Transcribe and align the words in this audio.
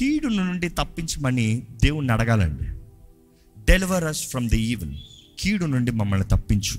కీడు 0.00 0.26
నుండి 0.26 0.68
తప్పించమని 0.68 1.66
దేవుణ్ణి 1.70 2.12
అడగాలండి. 2.12 2.64
Deliver 3.64 4.04
us 4.04 4.28
from 4.28 4.48
the 4.48 4.60
evil 4.60 4.98
కీడు 5.38 5.64
నుండి 5.64 5.90
మమ్మల్ని 5.90 6.26
తప్పించు. 6.26 6.78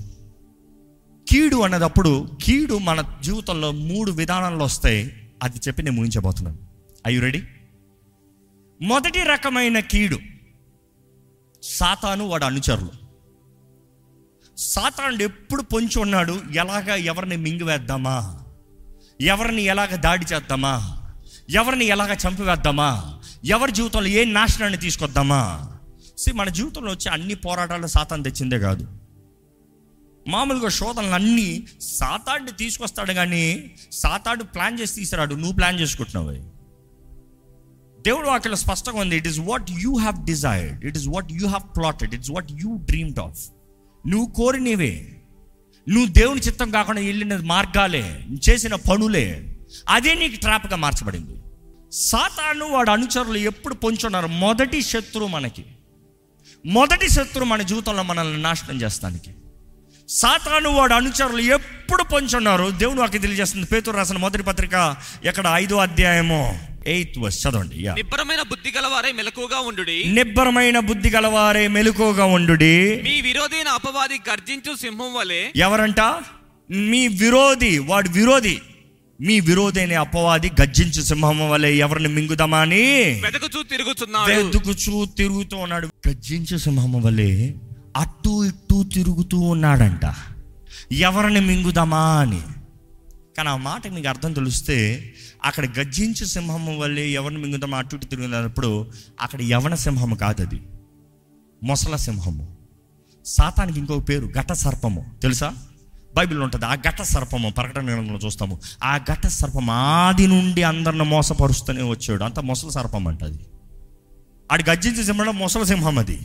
కీడు 1.29 1.55
అన్నదప్పుడు 1.55 2.31
కీడు 2.43 2.77
మన 2.77 3.19
జీవితంలో 3.23 3.71
మూడు 3.71 4.11
విధానాల్లో 4.11 4.65
వస్తాయి. 4.65 5.31
అది 5.43 5.59
చెప్పి 5.67 5.83
నేను 5.83 5.95
ముగించబోతున్నాను. 5.95 6.57
ఐ 7.07 7.19
రెడీ 7.19 7.43
మొదటి 8.81 9.23
రకమైన 9.23 9.79
కీడు. 9.79 10.19
సాతాను 11.63 12.27
వాడు 12.27 12.45
అనుచరులు. 12.45 12.91
సాతానుడు 14.57 15.23
ఎప్పుడు 15.23 15.61
పొంచి 15.61 15.99
ఉన్నాడు? 15.99 16.41
ఎలాగ 16.51 16.95
ఎవరిని 16.95 17.37
మింగివేద్దామా? 17.37 18.43
ఎవరిని 19.21 19.61
ఎలాగ 19.61 19.95
దాడి 19.95 20.25
చేద్దామా? 20.33 20.97
ఎవరిని 21.49 21.85
ఎలాగ 21.85 22.13
చంపివేద్దామా? 22.13 23.19
ఎవరి 23.45 23.71
జీవితంలో 23.71 24.07
ఏ 24.07 24.25
నాశనాన్ని 24.25 24.77
తీసుకొద్దామా? 24.77 25.71
సి 26.17 26.31
మన 26.31 26.49
జీవితంలో 26.49 26.91
వచ్చే 26.91 27.11
అన్ని 27.11 27.35
పోరాటాలు 27.35 27.87
సాతాన్ 27.87 28.23
తెచ్చిందే 28.23 28.59
కాదు. 28.59 28.87
మామూలుగా 30.27 30.69
శోధనలు 30.69 31.09
అన్నీ 31.09 31.67
సాతాడిని 31.81 32.51
తీసుకొస్తాడు 32.51 33.13
కానీ 33.13 33.71
సాతాడు 33.91 34.43
ప్లాన్ 34.43 34.79
చేసి 34.79 34.95
తీసుకురాడు 34.95 35.35
నువ్వు 35.35 35.53
ప్లాన్ 35.53 35.79
చేసుకుంటున్నావు. 35.79 36.31
దేవుడు 38.01 38.27
వాక్యలో 38.27 38.55
స్పష్టంగా 38.55 38.99
ఉంది. 38.99 39.17
It 39.17 39.27
is 39.27 39.39
what 39.39 39.71
you 39.71 39.97
have 39.97 40.25
desired 40.25 40.85
it 40.85 40.97
is 40.97 41.07
what 41.07 41.31
you 41.31 41.47
have 41.47 41.77
plotted 41.77 42.13
it's 42.13 42.31
what 42.31 42.51
you 42.51 42.77
dreamed 42.77 43.19
of 43.19 43.49
నువ్వు 44.07 44.31
కోరినవే. 44.31 45.21
నువ్వు 45.89 46.11
దేవుని 46.11 46.41
చిత్తం 46.41 46.71
కాకుండా 46.71 47.01
వెళ్ళిన 47.01 47.37
మార్గాలే. 47.37 48.01
నువ్వు 48.01 48.49
చేసిన 48.49 48.75
పనులే. 48.75 49.50
అదే 49.89 50.13
నీకు 50.13 50.35
ట్రాప్గా 50.35 50.75
మార్చబడింది. 50.75 51.41
సాతాను 51.91 52.71
వాడు 52.71 52.89
అనుచరులు 52.89 53.37
ఎప్పుడు 53.37 53.73
పొంచున్నారు? 53.73 54.27
మొదటి 54.27 54.81
శత్రువు 54.81 55.27
మనకి. 55.27 55.65
మొదటి 56.65 57.09
శత్రువు 57.09 57.45
మన 57.45 57.61
జీవితంలో 57.61 58.03
మనల్ని 58.03 58.41
నాశనం 58.41 58.81
చేస్తానికి. 58.81 59.31
సాతాను 60.09 60.69
వాడు 60.69 60.93
అనుచరులు 60.93 61.41
ఎప్పుడు 61.41 62.03
పొంచున్నారు? 62.03 62.69
దేవుడు 62.69 62.99
వాకి 62.99 63.19
తెలియజేస్తుంది. 63.19 63.67
పేతురు 63.67 63.95
రాసిన 63.95 64.17
మొదటి 64.17 64.43
పత్రిక 64.43 64.95
ఎక్కడ? 65.25 65.51
ఐదో 65.53 65.77
అధ్యాయము. 65.77 66.59
Eighth 66.87 67.17
verse. 67.19 67.47
చదవండి. 67.47 67.93
నిబ్బరమైన 67.93 68.41
బుద్ధి 68.41 68.73
గలవారే 68.77 69.11
మెలకుగా 69.11 69.59
ఉండుడి. 69.59 70.03
నిబ్బరమైన 70.05 70.79
బుద్ధి 70.79 71.09
గలవారే 71.09 71.67
మెలుకోగా 71.67 72.25
ఉండుడి. 72.25 73.01
మీ 73.03 73.21
విరోధైన 73.21 73.67
అపవాది 73.67 74.19
గర్జించు 74.29 74.75
సింహం 74.75 75.13
వలె 75.13 75.51
ఎవరంట? 75.55 75.99
మీ 76.71 77.07
విరోధి. 77.07 77.79
వాడు 77.79 78.09
విరోధి. 78.09 78.61
మీ 79.21 79.39
విరోధి 79.39 79.81
అనే 79.81 79.95
అపవాది 79.95 80.51
గర్జించు 80.61 81.01
సింహం 81.01 81.49
వలె 81.49 81.73
ఎవరిని 81.73 82.09
మింగుదామా 82.09 82.57
అని? 82.59 82.81
వెదకుచూ 83.23 83.63
తిరుగుతున్నాడు. 83.63 84.33
వెతుకుచూ 84.33 85.05
తిరుగుతూ 85.05 85.57
ఉన్నాడు. 85.57 85.89
గర్జించు 86.07 86.57
సింహం 86.57 87.01
వలె 87.01 87.53
అటు 87.97 88.45
ఇటు 88.45 88.83
తిరుగుతూ 88.93 89.39
ఉన్నాడంట. 89.39 90.13
ఎవరిని 90.91 91.39
మింగుదామా 91.39 92.19
అని? 92.19 92.41
కానీ 93.37 93.49
ఆ 93.49 93.55
మాట 93.55 93.87
మీకు 93.87 94.07
అర్థం 94.07 94.33
తెలిస్తే 94.33 95.13
అక్కడ 95.45 95.65
గర్జించు 95.79 96.25
సింహం 96.25 96.79
వల్లే 96.79 97.09
ఎవరిని 97.09 97.41
మింగుదామా 97.41 97.77
అటు 97.77 97.95
ఇటు 97.95 98.05
తిరుగుతున్నప్పుడు 98.05 98.91
అక్కడ 99.21 99.41
యవన 99.41 99.75
సింహము 99.75 100.15
కాదు 100.15 100.41
అది. 100.41 100.61
మొసల 101.63 101.95
సింహము. 101.95 102.57
సాతానికి 103.25 103.79
ఇంకొక 103.79 104.09
పేరు 104.09 104.31
ఘట 104.39 104.53
సర్పము 104.53 105.05
తెలుసా? 105.21 105.53
బైబిల్లో 106.15 106.43
ఉంటుంది. 106.43 106.65
ఆ 106.65 106.75
ఘట 106.75 107.01
సర్పము 107.01 107.49
ప్రకటన 107.49 107.85
గ్రంథంలో 107.85 108.19
చూస్తాము. 108.25 108.59
ఆ 108.83 108.97
ఘట 108.97 109.27
సర్పం 109.27 109.69
ఆది 109.69 110.27
నుండి 110.27 110.63
అందరిని 110.63 111.03
మోసపరుస్తూనే 111.03 111.83
వచ్చాడు. 111.83 112.23
అంత 112.23 112.39
మొసలి 112.39 112.71
సర్పం 112.71 113.07
అంట 113.07 113.23
అది. 113.23 113.39
ఆడి 114.51 114.63
గర్జించే 114.69 115.03
సింహంలో 115.03 115.31
మొసలి 115.31 115.65
సింహం 115.65 115.99
అది. 115.99 116.19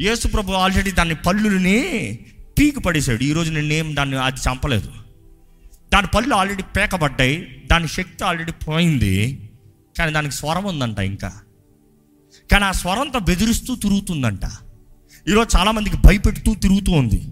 యేసు 0.00 0.28
ప్రభు 0.28 0.52
ఆల్రెడీ 0.52 0.90
దాని 0.90 1.14
పళ్ళుని 1.14 2.18
పీకి 2.58 2.80
పడేశాడు. 2.80 3.22
ఈరోజు 3.22 3.52
నేనేం 3.52 3.96
దాన్ని 3.96 4.16
అది 4.16 4.40
చంపలేదు. 4.40 4.92
దాని 5.92 6.06
పళ్ళు 6.06 6.34
ఆల్రెడీ 6.34 6.62
పేకబడ్డాయి. 6.62 7.62
దాని 7.70 7.88
శక్తి 7.88 8.24
ఆల్రెడీ 8.24 8.52
పోయింది. 8.52 9.50
కానీ 9.98 10.12
దానికి 10.12 10.34
స్వరం 10.34 10.64
ఉందంట 10.64 10.98
ఇంకా. 10.98 11.32
కానీ 12.52 12.64
ఆ 12.64 12.72
స్వరంతో 12.72 13.18
బెదిరిస్తూ 13.18 13.76
తిరుగుతుందంట. 13.76 14.40
ఈరోజు 15.28 15.58
చాలామందికి 15.58 15.96
భయపెడుతూ 15.96 16.54
తిరుగుతూ 16.54 16.92
ఉంది. 16.92 17.28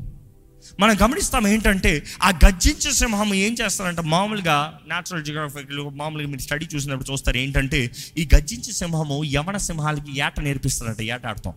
మనం 0.81 0.97
గమనిస్తాం 1.03 1.49
ఏంటంటే 1.49 2.07
ఆ 2.23 2.31
గర్జించే 2.31 2.93
సింహం 2.93 3.35
ఏం 3.35 3.57
చేస్తారంటే 3.63 4.03
మామూలుగా 4.03 4.81
న్యాచురల్ 4.87 5.25
జియోగ్రఫికల్ 5.25 5.91
మామూలుగా 5.95 6.29
మీరు 6.29 6.41
స్టడీ 6.41 6.69
చూసినప్పుడు 6.75 7.13
చూస్తారు 7.13 7.37
ఏంటంటే 7.37 7.91
ఈ 8.19 8.29
గర్జించే 8.35 8.73
సింహము 8.73 9.25
యవన 9.25 9.57
సింహాలకి 9.57 10.21
ఏట 10.21 10.41
నేర్పిస్తారంట 10.41 11.01
ఏట 11.03 11.27
ఆడతాం. 11.27 11.55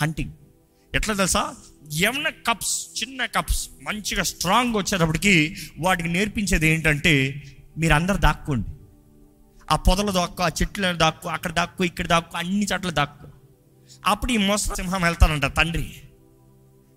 హంటింగ్ 0.00 0.32
ఎట్లా 0.94 1.14
తెలుసా? 1.14 1.54
యవన 2.00 2.28
కప్స్ 2.28 3.02
చిన్న 3.02 3.26
కప్స్ 3.26 3.70
మంచిగా 3.82 4.22
స్ట్రాంగ్ 4.22 4.76
వచ్చేటప్పటికి 4.76 5.56
వాటికి 5.78 6.08
నేర్పించేది 6.08 6.68
ఏంటంటే 6.68 7.42
మీరు 7.78 7.92
అందరు 7.92 8.16
దాక్కోండి. 8.16 8.68
ఆ 9.70 9.76
పొదలు 9.76 10.12
దాక్కు 10.12 10.42
ఆ 10.42 10.48
చెట్లను 10.48 10.98
దాక్కు 10.98 11.28
అక్కడ 11.28 11.52
దాక్కు 11.52 11.84
ఇక్కడ 11.84 12.06
దాక్కు 12.06 12.36
అన్ని 12.36 12.66
చోట్ల 12.72 12.90
దాక్కు. 12.90 13.26
అప్పుడు 14.06 14.32
ఈ 14.32 14.36
మొసల 14.36 14.74
సింహం 14.74 15.02
వెళ్తానంట 15.02 15.46
తండ్రి. 15.46 15.94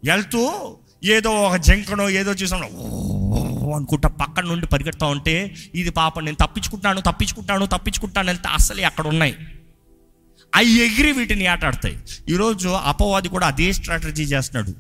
వెళ్తూ 0.04 0.78
ఏదో 1.04 1.30
ఒక 1.30 1.56
జంకనో 1.56 2.10
ఏదో 2.10 2.32
చూసాం 2.32 2.62
అనుకుంటా 3.76 4.10
పక్కన 4.10 4.44
నుండి 4.44 4.68
పరిగెడతా 4.68 5.08
ఉంటే 5.08 5.56
ఇది 5.76 5.90
పాప 5.90 6.20
నేను 6.20 6.38
తప్పించుకుంటాను 6.42 7.02
తప్పించుకుంటాను 7.02 7.66
తప్పించుకుంటాను 7.66 8.28
వెళ్తే 8.28 8.50
అసలే 8.50 8.84
అక్కడ 8.84 9.08
ఉన్నాయి. 9.08 9.36
అవి 10.56 10.72
ఎగిరి 10.72 11.12
వీటిని 11.12 11.48
ఆటాడతాయి. 11.48 11.98
ఈరోజు 12.30 12.70
అపవాది 12.70 13.28
కూడా 13.28 13.48
అదే 13.48 13.74
స్ట్రాటజీ 13.74 14.24
చేస్తున్నాడు. 14.24 14.76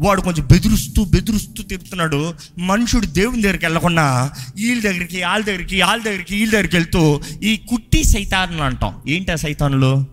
వాడు 0.00 0.20
కొంచెం 0.20 0.46
బెదురుస్తూ 0.46 1.04
బెదురుస్తూ 1.04 1.62
తిరుగుతున్నాడు. 1.62 2.34
మనుషుడు 2.58 3.06
దేవుని 3.06 3.42
దగ్గరికి 3.42 3.64
వెళ్ళకుండా 3.64 4.32
వీళ్ళ 4.56 4.82
దగ్గరికి 4.82 5.22
వాళ్ళ 5.22 5.44
దగ్గరికి 5.44 5.82
వాళ్ళ 5.82 6.02
దగ్గరికి 6.02 6.36
వీళ్ళ 6.36 6.52
దగ్గరికి 6.52 6.76
వెళ్తూ 6.76 7.20
ఈ 7.42 7.56
కుట్టి 7.56 8.04
సైతాన్లు 8.04 8.62
అంటాం. 8.62 9.02
ఏంటి 9.08 9.32
ఆ 9.32 9.34
సైతానులు? 9.34 10.06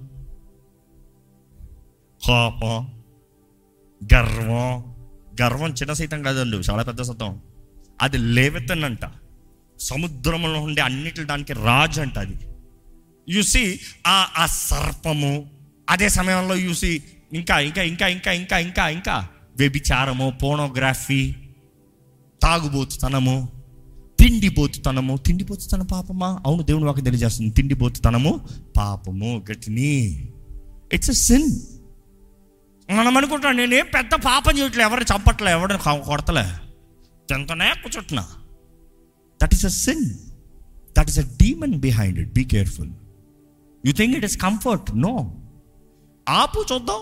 కోపం 2.25 2.87
గర్వం 4.13 4.92
గర్వం 5.41 5.69
చిన్న 5.71 5.93
సైతం 5.93 6.23
కాదండి 6.23 6.57
చాలా 6.57 6.83
పెద్ద 6.83 7.01
సతం 7.01 7.41
అది 8.01 8.17
లేవెత్తనంట. 8.17 8.99
సముద్రంలో 9.79 10.61
ఉండే 10.61 10.81
అన్నిటి 10.81 11.23
దానికి 11.23 11.53
రాజు 11.53 12.01
అంట 12.01 12.17
అది. 12.17 12.35
యూసి 13.29 13.79
ఆ 14.07 14.27
ఆ 14.37 14.45
సర్పము 14.45 15.49
అదే 15.89 16.09
సమయంలో 16.09 16.55
యూసి 16.55 17.03
ఇంకా 17.33 17.59
ఇంకా 17.59 17.81
ఇంకా 17.81 18.07
ఇంకా 18.07 18.31
ఇంకా 18.31 18.57
ఇంకా 18.57 18.89
ఇంకా. 18.89 19.27
వ్యభిచారము 19.57 20.33
పోనోగ్రఫీ 20.43 21.35
తాగుబోతుతనము 22.41 23.49
తిండిపోతుతనము 24.19 25.17
తిండిపోతుతన 25.17 25.81
పాపమా? 25.81 26.39
అవును 26.45 26.63
దేవుని 26.63 26.85
వాకి 26.85 27.01
తెలియజేస్తుంది. 27.01 27.53
తిండిపోతుతనము 27.53 28.47
పాపము 28.77 29.43
గట్టిని. 29.51 30.27
ఇట్స్ 30.93 31.09
అ 31.09 31.13
సిన్ 31.13 31.59
మనం 32.89 33.17
అనుకుంటాం 33.17 33.57
నేనేం 33.57 33.85
పెద్ద 33.93 34.11
పాపం 34.13 34.57
చేయట్లే 34.57 34.83
ఎవరు 34.83 35.03
చంపట్లే 35.03 35.51
ఎవరు 35.51 35.77
కొడతలే. 36.05 36.43
తింతనే 37.29 37.73
కూర్చుంటున్నా. 37.83 38.27
That 39.43 39.53
is 39.53 39.65
a 39.65 39.69
sin 39.69 40.05
that 40.97 41.09
is 41.09 41.19
a 41.19 41.21
demon 41.21 41.73
behind 41.73 42.19
it 42.19 42.33
be 42.33 42.43
careful 42.43 42.91
you 43.85 43.93
think 43.93 44.17
it 44.17 44.25
is 44.25 44.37
comfort 44.37 44.97
no 44.97 45.41
ఆపు 46.29 46.65
చూద్దాం. 46.73 47.01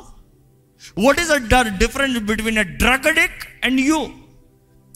What 1.05 1.19
is 1.19 1.31
a 1.31 1.61
difference 1.77 2.19
between 2.19 2.57
a 2.57 2.61
drug 2.61 3.07
addict 3.07 3.65
and 3.65 3.81
you 3.81 4.09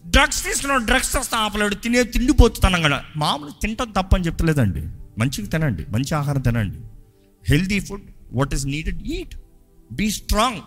drugs 0.06 0.44
తీసుకున్నాడు 0.44 0.84
డ్రగ్స్ 0.84 1.14
తెస్తా 1.14 1.38
ఆపలేడు. 1.38 1.76
తినే 1.76 2.04
తనం 2.04 2.82
కదా 2.82 3.04
మామూలు 3.16 3.52
తింటాం 3.62 3.92
తప్పని 3.92 4.26
చెప్తలేదండి. 4.26 4.82
మంచిగా 5.20 5.48
తినండి 5.48 5.86
మంచి 5.90 6.16
ఆహారం 6.16 6.42
తినండి. 6.42 6.78
Healthy 7.50 7.80
food 7.80 8.02
what 8.32 8.54
is 8.54 8.66
needed 8.66 9.02
eat 9.02 9.36
be 9.92 10.12
strong 10.12 10.62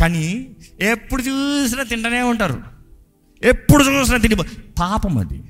కానీ 0.00 0.56
ఎప్పుడు 0.80 1.22
చూసినా 1.22 1.82
తింటూనే 1.82 2.22
ఉంటారు. 2.22 2.62
ఎప్పుడు 3.42 3.84
చూసినా 3.84 4.18
తిండి 4.18 4.36
పాపం 4.78 5.18
అది. 5.18 5.44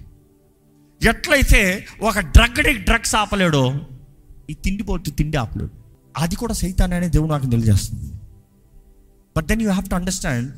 ఎట్లయితే 1.08 1.86
ఒక 2.00 2.18
డ్రగ్ 2.18 2.84
డ్రగ్స్ 2.84 3.14
ఆపలేడో 3.14 3.80
ఈ 4.50 4.54
తిండిపోతు 4.54 5.10
తిండి 5.10 5.36
ఆపలేడు. 5.36 5.70
అది 6.16 6.36
కూడా 6.36 6.54
సైతాన్ 6.54 6.92
అనే 6.92 7.08
దేవుడు 7.08 7.30
నాకు 7.30 7.46
తెలియజేస్తుంది. 7.46 8.12
But 9.36 9.46
then 9.46 9.62
you 9.62 9.70
have 9.70 9.88
to 9.88 9.94
understand 9.94 10.52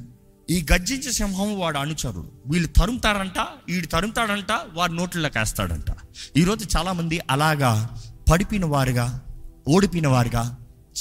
ఈ 0.50 0.66
గర్జించే 0.72 1.12
సింహం 1.12 1.58
వాడు 1.58 1.78
అనుచరుడు. 1.78 2.30
వీళ్ళు 2.46 2.68
తరుముతారంట 2.68 3.38
వీడు 3.38 3.86
తరుముతాడంట 3.86 4.52
వారి 4.74 4.96
నోట్లలోకి 4.96 5.38
వేస్తాడంట. 5.38 5.96
ఈరోజు 6.36 6.78
చాలామంది 6.78 7.20
అలాగా 7.30 7.88
పడిపోయిన 8.30 8.64
వారుగా 8.64 9.20
ఓడిపోయిన 9.68 10.08
వారుగా 10.08 10.56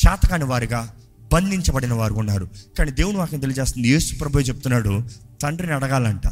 చేతకాని 0.06 0.44
వారుగా 0.44 0.94
బంధించబడిన 1.34 1.94
వారు 1.94 2.14
ఉన్నారు. 2.14 2.50
కానీ 2.78 2.92
దేవుని 2.92 3.18
వాక్యం 3.18 3.40
తెలియజేస్తుంది. 3.40 3.90
యేసు 3.90 4.16
ప్రభు 4.16 4.40
చెప్తున్నాడు 4.40 5.04
తండ్రిని 5.42 5.74
అడగాలంట. 5.74 6.28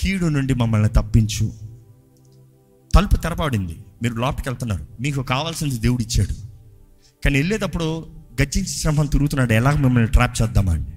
కీడు 0.00 0.26
నుండి 0.26 0.54
మమ్మల్ని 0.54 0.88
తప్పించు. 0.88 1.52
తలుపు 2.94 3.16
తెరపడింది. 3.16 3.76
మీరు 4.02 4.14
లోపలికి 4.14 4.48
వెళ్తున్నారు. 4.48 4.86
మీకు 5.00 5.22
కావాల్సింది 5.22 5.78
దేవుడు 5.78 6.02
ఇచ్చాడు. 6.02 6.34
కానీ 7.24 7.38
వెళ్ళేటప్పుడు 7.38 8.06
గర్జించి 8.42 8.68
శ్రమం 8.68 9.06
తిరుగుతున్నాడు. 9.06 9.52
ఎలా 9.52 9.70
మిమ్మల్ని 9.70 10.10
ట్రాప్ 10.10 10.42
చేద్దామా 10.42 10.72
అండి? 10.72 10.90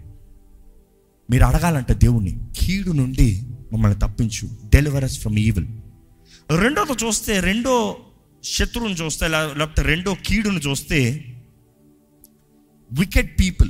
మీరు 1.31 1.43
అడగాలంటే 1.43 1.93
దేవుణ్ణి. 1.93 2.39
కీడు 2.57 2.91
నుండి 2.91 3.43
మమ్మల్ని 3.73 3.99
తప్పించు. 3.99 4.49
డెలివరస్ 4.65 5.19
ఫ్రమ్ 5.19 5.39
ఈవిల్ 5.39 5.67
రెండోది 6.59 7.05
చూస్తే 7.05 7.39
రెండో 7.39 7.97
శత్రువుని 8.43 8.93
చూస్తే 8.93 9.27
లేకపోతే 9.27 9.81
రెండో 9.81 10.15
కీడును 10.25 10.59
చూస్తే 10.59 11.31
వికెట్ 12.91 13.39
పీపుల్ 13.39 13.69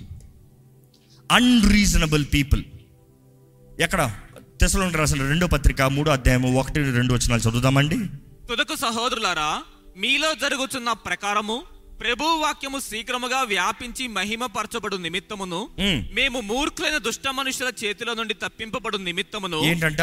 అన్రీజనబుల్ 1.32 2.26
పీపుల్ 2.34 2.64
ఎక్కడ? 3.80 4.16
తెసలో 4.62 4.90
రాసిన 4.90 5.22
రెండో 5.30 5.48
పత్రిక 5.48 5.82
మూడో 5.82 6.12
అధ్యాయము 6.12 6.60
ఒకటి 6.60 6.80
రెండు 6.92 7.14
వచ్చిన 7.14 7.34
చదువుదామండి. 7.34 7.98
తుదకు 8.50 8.76
సహోదరులారా 8.76 9.64
మీలో 9.98 10.34
జరుగుతున్న 10.34 10.92
ప్రకారము 10.92 11.64
ప్రభు 12.02 12.24
వాక్యము 12.24 12.80
శీఘ్రముగా 12.80 13.42
వ్యాపించి 13.42 14.08
మహిమపరచబడు 14.08 14.98
నిమిత్తమును. 14.98 15.70
మేము 16.14 16.42
మూర్ఖులైన 16.42 16.98
దుష్ట 16.98 17.28
మనుషుల 17.28 17.72
చేతిలో 17.84 18.14
నుండి 18.14 18.34
తప్పింపబడు 18.34 18.98
నిమిత్తమును 18.98 19.64
ఏంటంట? 19.64 20.02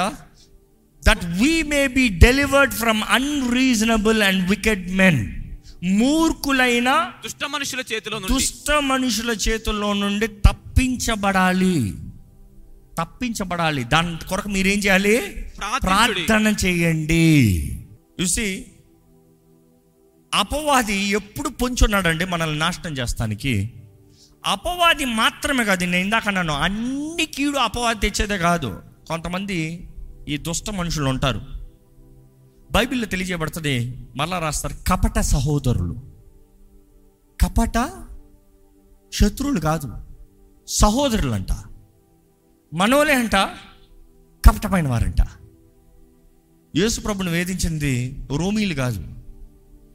That 1.03 1.25
we 1.25 1.63
may 1.63 1.87
be 1.87 2.09
delivered 2.09 2.75
from 2.75 3.03
unreasonable 3.03 4.23
and 4.23 4.51
wicked 4.51 4.89
men 4.89 5.42
మూర్ఖులైన 5.85 7.13
దుష్ట 7.25 7.45
మనుషుల 7.45 7.83
చేతిలో 7.93 8.19
దుష్ట 8.19 8.71
మనుషుల 8.71 9.31
చేతుల్లో 9.31 9.93
నుండి 9.93 10.27
తప్పించబడాలి. 10.27 11.95
తప్పించబడాలి. 12.99 13.85
దాని 13.85 14.29
కొరకు 14.29 14.49
మీరేం 14.49 14.79
చేయాలి. 14.79 15.47
ప్రార్థన 15.83 16.55
చేయండి. 16.65 17.59
చూసి 18.21 18.67
అపవాది 20.35 20.97
ఎప్పుడు 20.97 21.49
పొంచున్నాడండి 21.49 22.25
మనల్ని 22.25 22.59
నాశనం 22.59 22.93
చేస్తానికి? 22.93 23.73
అపవాది 24.47 25.05
మాత్రమే 25.05 25.65
కాదు 25.65 25.85
నేను 25.85 25.97
ఇందాక 25.97 26.27
అన్నాను 26.27 26.55
అన్ని 26.55 27.27
కీడు 27.27 27.59
అపవాది 27.59 28.01
తెచ్చేదే 28.01 28.39
కాదు. 28.39 28.83
కొంతమంది 29.09 29.89
ఈ 30.29 30.37
దుష్ట 30.37 30.71
మనుషులు 30.71 31.09
ఉంటారు. 31.09 31.52
బైబిల్లో 32.73 33.07
తెలియజేయబడుతుంది 33.07 34.07
మళ్ళా 34.17 34.39
రాస్తారు 34.39 34.75
కపట 34.89 35.19
సహోదరులు. 35.19 35.97
కపట 37.41 37.93
శత్రువులు 39.13 39.61
కాదు 39.61 39.93
సహోదరులు 40.69 41.33
అంట 41.33 41.53
మనోలే 42.75 43.15
అంట 43.15 43.37
కపటమైన 44.49 44.89
వారంట. 44.89 45.21
యేసు 46.77 47.01
ప్రభుని 47.01 47.31
వేధించింది 47.31 48.19
రోమీలు 48.37 48.75
కాదు 48.75 49.07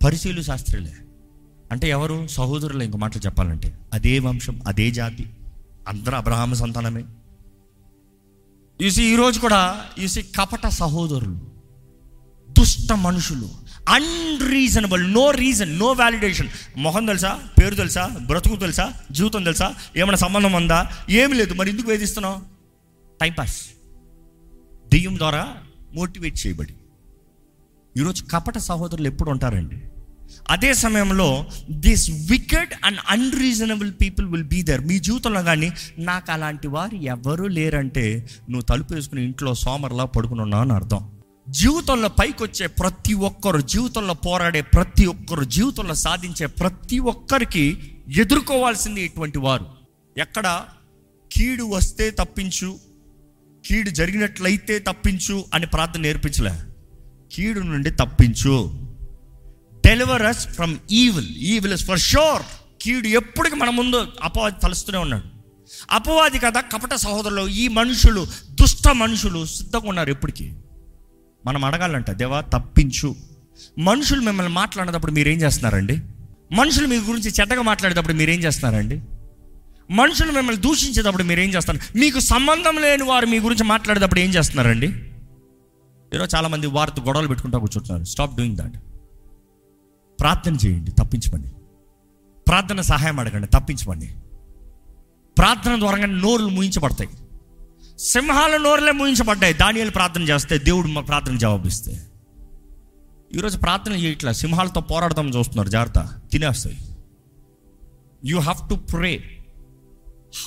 పరిశీలు 0.03 0.41
శాస్త్రులే. 0.41 0.93
అంటే 1.71 1.89
ఎవరు? 1.89 2.27
సహోదరులు 2.27 2.83
ఇంకో 2.83 2.97
మాటలు 2.97 3.25
చెప్పాలంటే. 3.25 3.79
అదే 3.93 4.19
వంశం 4.19 4.61
అదే 4.67 4.91
జాతి 4.91 5.29
అందరూ 5.87 6.17
అబ్రహాం 6.17 6.53
సంతానమే. 6.53 7.03
చూసి 8.83 9.03
ఈరోజు 9.03 9.39
కూడా 9.39 9.85
చూసి 10.03 10.21
కపట 10.21 10.67
సహోదరులు. 10.67 11.46
దుష్ట 12.59 12.91
మనుషులు. 12.91 13.49
Unreasonable 13.89 15.13
no 15.13 15.31
reason 15.31 15.79
no 15.79 15.91
validation 15.91 16.47
మొహం 16.77 17.05
తెలుసా? 17.05 17.39
పేరు 17.61 17.75
తెలుసా? 17.75 18.09
బ్రతుకు 18.27 18.55
తెలుసా? 18.55 18.93
జీవితం 19.11 19.43
తెలుసా? 19.43 19.75
ఏమైనా 19.97 20.17
సంబంధం 20.17 20.53
ఉందా? 20.53 20.91
ఏమి 21.09 21.33
లేదు. 21.33 21.53
మరి 21.53 21.69
ఎందుకు 21.69 21.89
వేధిస్తున్నావు? 21.89 22.37
టైంపాస్ 23.21 23.57
దెయ్యం 24.87 25.17
ద్వారా 25.17 25.53
మోటివేట్ 25.93 26.47
చేయబడి. 26.47 26.73
ఈరోజు 27.97 28.23
కపట 28.31 28.57
సహోదరులు 28.57 29.07
ఎప్పుడు 29.07 29.29
ఉంటారండి? 29.29 29.81
అదే 30.49 30.73
సమయంలో 30.73 31.45
this 31.71 32.11
wicked 32.11 32.73
and 32.85 32.97
unreasonable 33.09 33.91
people 34.01 34.27
will 34.27 34.43
be 34.43 34.63
there 34.63 34.81
మీ 34.81 34.99
జీవితంలో 34.99 35.43
కానీ 35.43 35.71
నాకు 35.97 36.31
అలాంటి 36.31 36.67
వారు 36.67 36.95
ఎవరు 36.95 37.45
లేరంటే 37.45 38.29
నువ్వు 38.49 38.61
తలుపు 38.61 38.93
వేసుకుని 38.93 39.23
ఇంట్లో 39.23 39.53
సోమర్లా 39.53 40.05
పడుకుని 40.05 40.41
ఉన్నావు 40.41 40.63
అని 40.63 40.73
అర్థం. 40.73 41.16
జీవితంలో 41.49 42.09
పైకి 42.09 42.43
వచ్చే 42.43 42.67
ప్రతి 42.67 43.13
ఒక్కరు 43.13 43.61
జీవితంలో 43.61 44.13
పోరాడే 44.13 44.61
ప్రతి 44.61 45.05
ఒక్కరు 45.05 45.43
జీవితంలో 45.43 45.95
సాధించే 45.95 46.45
ప్రతి 46.45 46.99
ఒక్కరికి 46.99 47.91
ఎదుర్కోవాల్సింది 48.17 49.01
ఇటువంటి 49.01 49.37
వారు. 49.37 49.65
ఎక్కడ 50.17 50.65
కీడు 51.31 51.63
వస్తే 51.63 52.11
తప్పించు 52.11 52.79
కీడు 53.65 53.89
జరిగినట్లయితే 53.89 54.79
తప్పించు 54.79 55.45
అని 55.53 55.65
ప్రార్థన 55.65 56.01
నేర్పించలే. 56.01 56.63
కీడు 57.33 57.59
నుండి 57.59 57.91
తప్పించు. 57.91 58.71
Deliver 59.85 60.21
us 60.21 60.47
from 60.47 60.77
evil 60.91 61.27
evil 61.27 61.73
is 61.73 61.85
for 61.85 61.99
sure 61.99 62.43
కీడు 62.81 63.07
ఎప్పటికి 63.07 63.55
మన 63.55 63.69
ముందు 63.69 64.07
అపవాది 64.21 64.55
తలుస్తూనే 64.63 64.97
ఉన్నాడు. 64.97 65.23
అపవాది 65.91 66.39
కదా 66.39 66.61
కపట 66.61 66.93
సహోదరులు 66.93 67.47
ఈ 67.47 67.67
మనుషులు 67.67 68.27
దుష్ట 68.51 68.87
మనుషులు 68.87 69.45
సిద్ధంగా 69.45 69.89
ఉన్నారు 69.89 70.09
ఎప్పటికీ. 70.09 70.53
మనం 71.47 71.65
అడగాలంట 71.65 72.11
దేవా 72.11 72.41
తప్పించు. 72.41 73.15
మనుషులు 73.79 74.21
మిమ్మల్ని 74.21 74.53
మాట్లాడేటప్పుడు 74.53 75.11
మీరేం 75.11 75.37
చేస్తున్నారండి? 75.41 76.01
మనుషులు 76.51 76.87
మీ 76.87 76.97
గురించి 76.97 77.29
చెడ్డగా 77.29 77.61
మాట్లాడేటప్పుడు 77.61 78.13
మీరేం 78.13 78.39
చేస్తున్నారండి? 78.39 79.01
మనుషులు 79.91 80.31
మిమ్మల్ని 80.31 80.61
దూషించేటప్పుడు 80.61 81.23
మీరేం 81.23 81.49
చేస్తారు 81.49 81.79
మీకు 81.95 82.19
సంబంధం 82.19 82.77
లేని 82.77 83.03
వారు 83.03 83.25
మీ 83.25 83.39
గురించి 83.39 83.63
మాట్లాడేటప్పుడు 83.63 84.19
ఏం 84.19 84.29
చేస్తున్నారండి? 84.29 84.87
ఈరోజు 86.13 86.35
చాలామంది 86.35 86.67
వారితో 86.67 87.03
గొడవలు 87.03 87.27
పెట్టుకుంటా 87.27 87.57
కూర్చుంటున్నారు. 87.57 88.03
స్టాప్ 88.03 88.35
డూయింగ్ 88.35 88.57
దాట్ 88.57 88.77
ప్రార్థన 90.19 90.55
చేయండి 90.55 90.91
తప్పించమండి 90.91 91.47
ప్రార్థన 92.47 92.81
సహాయం 92.81 93.19
అడగండి 93.19 93.47
తప్పించమండి 93.47 94.09
ప్రార్థన 95.37 95.79
ద్వారా 95.79 96.05
నోరులు 96.05 96.47
ముయించబడతాయి. 96.47 97.09
సింహాల 97.99 98.57
నోరులే 98.57 98.91
ముగించబడ్డాయి 98.91 99.53
దానియాలు 99.53 99.91
ప్రార్థన 99.91 100.21
చేస్తే 100.21 100.57
దేవుడు 100.57 100.87
మా 100.87 101.01
ప్రార్థన 101.01 101.37
జవాబిస్తే. 101.37 102.07
ఈరోజు 103.35 103.57
ప్రార్థన 103.57 103.91
చేయట్లా 103.91 104.31
సింహాలతో 104.31 104.81
పోరాడదాం 104.81 105.29
చూస్తున్నారు. 105.29 105.67
జాగ్రత్త. 105.67 106.09
తినేస్తాయి. 106.31 106.77
You 108.25 108.39
have 108.39 108.69
to 108.69 108.75
pray 108.75 109.45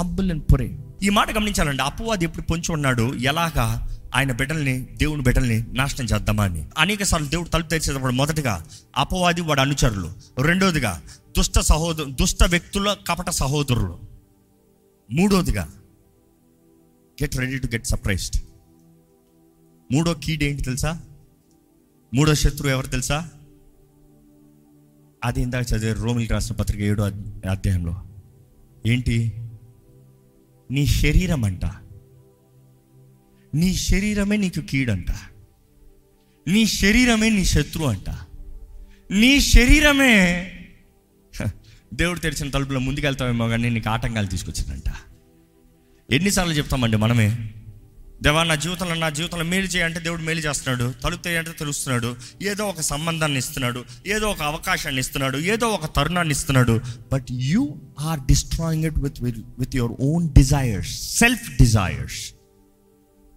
humble 0.01 0.31
and 0.31 0.43
pray 0.51 0.79
ఈ 1.03 1.09
మాట 1.09 1.37
గమనించాలండి. 1.37 1.83
అపవాది 1.83 2.25
ఎప్పుడు 2.25 2.43
పొంచి 2.43 2.73
ఉన్నాడు? 2.73 3.15
ఎలాగా? 3.15 3.99
ఆయన 4.15 4.33
బిడ్డల్ని 4.33 4.81
దేవుని 4.81 5.23
బిడ్డల్ని 5.23 5.65
నాశనం 5.73 6.07
చేద్దామా 6.07 6.45
అని. 6.45 6.67
అనేక 6.79 7.03
సార్లు 7.03 7.27
దేవుడు 7.27 7.49
తలుపు 7.49 7.69
తెరిచేటప్పుడు 7.69 8.13
మొదటిగా 8.13 8.65
అపవాది 8.97 9.41
వాడు 9.41 9.61
అనుచరులు. 9.61 10.13
రెండోదిగా 10.43 11.03
దుష్ట 11.37 11.59
సహోదరు 11.59 12.05
దుష్ట 12.05 12.45
వ్యక్తుల 12.45 12.97
కపట 13.09 13.31
సహోదరులు. 13.31 13.99
మూడోదిగా 15.13 15.69
get 17.23 17.37
ready 17.37 17.59
to 17.59 17.67
get 17.67 17.87
surprised 17.87 18.37
మూడో 19.93 20.15
కీడ్ 20.15 20.43
ఏంటి 20.43 20.63
తెలుసా? 20.63 21.01
మూడో 22.15 22.35
శత్రువు 22.35 22.73
ఎవరు 22.73 22.87
తెలుసా? 22.87 23.29
అది 25.25 25.43
ఇందాక 25.43 25.67
చదివే 25.73 25.93
రోమిల్ 25.93 26.29
రాసిన 26.29 26.57
పత్రిక 26.57 26.81
ఏడో 26.81 27.05
అధ్యాయంలో. 27.05 28.03
ఏంటి? 28.87 29.17
నీ 30.71 30.87
శరీరం 30.87 31.45
అంట 31.45 31.65
నీ 33.55 33.75
శరీరమే 33.75 34.37
నీకు 34.37 34.61
కీడంట. 34.61 35.11
నీ 36.49 36.67
శరీరమే 36.67 37.31
నీ 37.31 37.45
శత్రువు 37.45 37.89
అంట 37.89 38.11
నీ 39.11 39.41
శరీరమే 39.41 40.15
దేవుడు 41.95 42.19
తెరిచిన 42.19 42.51
తలుపులో 42.51 42.81
ముందుకెళ్తామేమో 42.81 43.49
కానీ 43.49 43.71
నీకు 43.71 43.89
ఆటంకాలు 43.89 44.27
తీసుకొచ్చిందంట. 44.27 45.10
ఎన్నిసార్లు 46.13 46.53
చెప్తామండి 46.53 46.97
మనమే? 46.97 47.51
దేవా 48.23 48.43
నా 48.43 48.55
జీవితంలో 48.55 48.95
నా 48.95 49.09
జీవితంలో 49.09 49.45
మేలు 49.45 49.67
చేయంటే 49.67 50.01
దేవుడు 50.01 50.23
మేలు 50.23 50.41
చేస్తున్నాడు. 50.41 50.95
తలుపు 51.05 51.23
తెలుస్తున్నాడు. 51.59 52.17
ఏదో 52.43 52.67
ఒక 52.67 52.81
సంబంధాన్ని 52.81 53.39
ఇస్తున్నాడు. 53.39 53.85
ఏదో 54.07 54.31
ఒక 54.31 54.43
అవకాశాన్ని 54.43 55.01
ఇస్తున్నాడు. 55.01 55.39
ఏదో 55.39 55.69
ఒక 55.69 55.97
తరుణాన్ని 55.97 56.33
ఇస్తున్నాడు. 56.33 56.81
But 57.13 57.27
you 57.31 57.77
are 58.01 58.21
destroying 58.21 58.85
it 58.85 58.99
with 58.99 59.23
with 59.59 59.77
your 59.77 59.93
own 60.01 60.31
desires 60.31 61.19
self 61.19 61.51
desires 61.51 62.35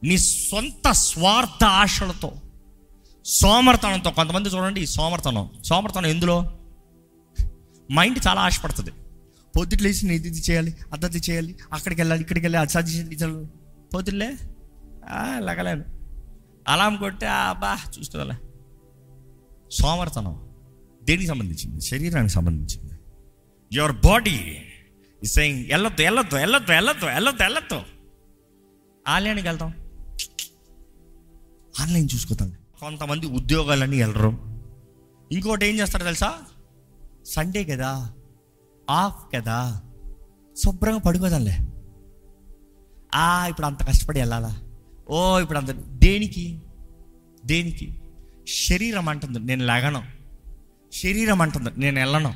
నీ 0.03 0.17
సొంత 0.17 0.91
స్వార్థ 0.91 1.63
ఆశలతో 1.63 2.33
సోమర్తనంతో 3.25 4.11
కొంతమంది 4.11 4.49
చూడండి 4.49 4.87
సోమర్తనం. 4.87 5.49
సోమర్తనం 5.65 6.05
ఎందులో? 6.05 6.51
మైండ్ 7.91 8.19
చాలా 8.27 8.41
ఆశపడుతుంది. 8.41 8.91
పొద్దుట్లు 9.55 9.87
లేచి 9.87 10.03
నేను 10.03 10.25
ఇది 10.27 10.41
చేయాలి 10.49 10.71
అద్దది 10.93 11.21
చేయాలి 11.29 11.55
అక్కడికి 11.73 12.01
వెళ్ళాలి 12.01 12.21
ఇక్కడికి 12.21 12.45
వెళ్ళాలి 12.45 12.77
అది 12.77 12.89
చదివి 12.89 13.45
పొద్దులే 13.93 14.29
లగలేను. 15.37 15.83
అలాం 16.67 16.95
కొట్టే 16.95 17.27
అబ్బా 17.27 17.77
చూసుకోలే 17.99 18.35
సోమర్తనం 19.71 20.35
దేనికి 21.03 21.27
సంబంధించింది? 21.27 21.81
శరీరానికి 21.81 22.33
సంబంధించింది. 22.33 22.93
యువర్ 23.73 23.95
బాడీ 24.05 24.37
ఇస్ 25.23 25.33
సెయింగ్ 25.33 25.65
వెళ్ళొద్దు 25.71 26.01
వెళ్ళొద్దు 26.01 26.35
వెళ్ళొద్దు 26.35 26.71
వెళ్ళొద్దు 26.71 27.05
వెళ్ళొద్దు 27.05 27.43
వెళ్ళొద్దు. 27.43 27.79
ఆలయానికి 29.07 29.47
వెళ్తాం. 29.47 29.73
ఆన్లైన్ 31.79 32.07
చూసుకుంటాం. 32.13 32.49
కొంతమంది 32.79 33.25
ఉద్యోగాలన్నీ 33.25 33.97
వెళ్ళరు. 34.01 34.31
ఇంకోటి 35.31 35.65
ఏం 35.65 35.75
చేస్తారు 35.79 36.03
తెలుసా? 36.03 36.29
సండే 37.25 37.63
కదా. 37.63 38.13
ఆఫ్ 38.89 39.35
కదా. 39.35 39.81
శుభ్రంగా 40.57 40.99
పడుకోదాంలే. 40.99 41.57
ఆ 43.15 43.47
ఇప్పుడు 43.47 43.67
అంత 43.67 43.83
కష్టపడి 43.83 44.19
వెళ్ళాలా? 44.19 44.57
ఓ 45.09 45.39
ఇప్పుడు 45.39 45.57
అంత 45.57 45.71
దేనికి? 45.89 46.61
దేనికి? 47.45 48.01
శరీరం 48.47 49.09
అంటుంది 49.09 49.39
నేను 49.39 49.65
లేగను. 49.65 50.03
శరీరం 50.93 51.41
అంటుంది 51.41 51.69
నేను 51.77 51.99
వెళ్ళను. 51.99 52.33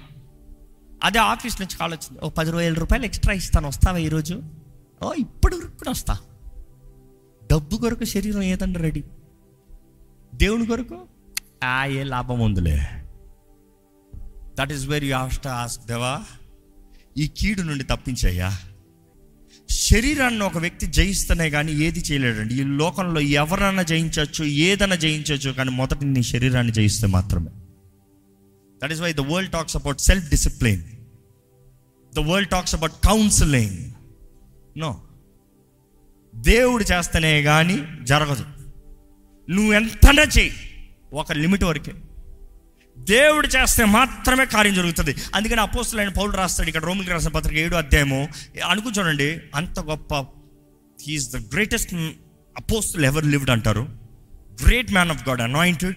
అదే 1.03 1.19
ఆఫీస్ 1.19 1.61
నుంచి 1.61 1.77
కాల్ 1.77 1.93
వచ్చింది 1.93 2.25
ఓ 2.25 2.29
పది 2.29 2.51
వేల 2.51 2.73
రూపాయలు 2.73 3.05
ఎక్స్ట్రా 3.05 3.33
ఇస్తాను 3.33 3.67
వస్తావా 3.67 3.97
ఈరోజు? 3.97 4.41
ఓ 5.03 5.13
ఇప్పుడు 5.13 5.55
కూడా 5.55 5.91
వస్తా. 5.91 6.19
డబ్బు 7.51 7.77
కొరకు 7.77 8.03
శరీరం 8.03 8.41
ఏదండి 8.41 8.79
రెడీ? 8.79 9.03
దేవుని 10.35 10.65
కొరకు? 10.65 11.07
ఆ 11.63 11.85
ఏ 11.85 12.03
లాభం 12.03 12.39
ఉందిలే. 12.39 12.85
That 14.59 14.71
is 14.71 14.87
very 14.87 15.11
haste 15.11 15.47
ask 15.47 15.85
దేవా 15.85 16.25
ఈ 17.17 17.27
కీడు 17.27 17.61
నుండి 17.61 17.83
తప్పించయ్యా. 17.83 18.57
శరీరాన్ని 19.69 20.43
ఒక 20.43 20.57
వ్యక్తి 20.57 20.87
జయిస్తేనే 20.87 21.49
కానీ 21.49 21.71
ఏది 21.71 21.99
చేయలేడండి. 21.99 22.55
ఈ 22.55 22.63
లోకంలో 22.63 23.21
ఎవరన్నా 23.21 23.83
జయించవచ్చు 23.83 24.45
ఏదైనా 24.45 24.95
జయించవచ్చు 24.95 25.51
కానీ 25.51 25.69
మొదటి 25.69 26.05
నీ 26.05 26.23
శరీరాన్ని 26.23 26.73
జయిస్తే 26.73 27.07
మాత్రమే. 27.07 27.47
That 28.83 28.91
is 28.91 29.01
why 29.01 29.13
the 29.13 29.19
world 29.19 29.51
talks 29.51 29.75
about 29.75 30.01
self 30.01 30.29
discipline 30.29 30.83
the 32.15 32.19
world 32.19 32.49
talks 32.49 32.75
about 32.75 32.91
counselling 32.91 33.91
no 34.77 35.01
దేవుడు 36.35 36.83
చేస్తేనే 36.83 37.43
కానీ 37.43 37.83
జరగదు. 38.03 38.45
నువ్వు 39.51 39.73
ఎంతనే 39.73 40.21
చెయ్యి. 40.21 40.53
ఒక 41.13 41.31
లిమిట్ 41.31 41.63
వరకే. 41.63 41.93
దేవుడు 42.97 43.47
చేస్తే 43.47 43.85
మాత్రమే 43.85 44.45
కార్యం 44.45 44.73
జరుగుతుంది. 44.73 45.15
అందుకని 45.35 45.61
అపోస్తులైన 45.61 46.09
పౌలు 46.09 46.31
రాస్తాడు 46.31 46.67
ఇక్కడ 46.67 46.85
రోమికి 46.85 47.09
రాసిన 47.09 47.29
పత్రిక 47.29 47.57
ఏడు 47.57 47.75
అధ్యాయము. 47.75 48.27
అనుకుని 48.69 48.99
చూడండి. 48.99 49.39
అంత 49.55 49.79
గొప్ప 49.79 50.15
హీఈస్ 51.01 51.29
ద 51.29 51.37
గ్రేటెస్ట్ 51.53 51.93
అపోస్తులు 52.57 53.05
ఎవరు 53.05 53.25
లివ్డ్ 53.25 53.49
అంటారు. 53.49 53.87
Great 54.65 54.91
man 54.91 55.11
of 55.11 55.27
God 55.29 55.41
anointed 55.41 55.95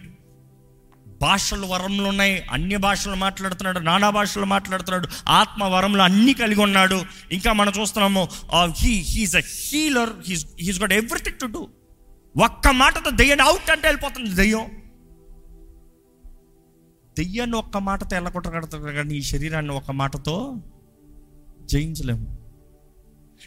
భాషలు 1.21 1.66
వరములు 1.66 2.09
ఉన్నాయి. 2.09 2.47
అన్ని 2.52 2.76
భాషలు 2.76 3.14
మాట్లాడుతున్నాడు 3.14 3.78
నానా 3.78 4.11
భాషలు 4.11 4.45
మాట్లాడుతున్నాడు. 4.45 5.09
ఆత్మ 5.28 5.64
వరములు 5.64 6.02
అన్నీ 6.02 6.35
కలిగి 6.35 6.61
ఉన్నాడు. 6.61 7.04
ఇంకా 7.33 7.52
మనం 7.52 7.73
చూస్తున్నాము 7.80 8.28
he 8.78 8.92
he's 9.00 9.37
a 9.37 9.40
healer 9.40 10.11
he's 10.28 10.47
he's 10.61 10.80
got 10.80 10.92
everything 10.92 11.40
to 11.40 11.47
do 11.47 11.69
ఒక్క 12.42 12.69
మాటతో 12.69 13.11
దెయ్యం 13.11 13.40
అవుట్ 13.40 13.71
అంటే 13.71 13.88
వెళ్ళిపోతుంది 13.88 14.35
దెయ్యం. 14.35 14.66
దెయ్యాన్ని 17.20 17.56
ఒక్క 17.56 17.78
మాటతో 17.78 18.16
వెళ్ళగొట్టగలుగుతాడు 18.16 18.82
కానీ 18.82 19.14
ఈ 19.14 19.22
శరీరాన్ని 19.22 19.72
ఒక్క 19.74 19.90
మాటతో 19.90 20.36
జయించలేము. 21.62 22.26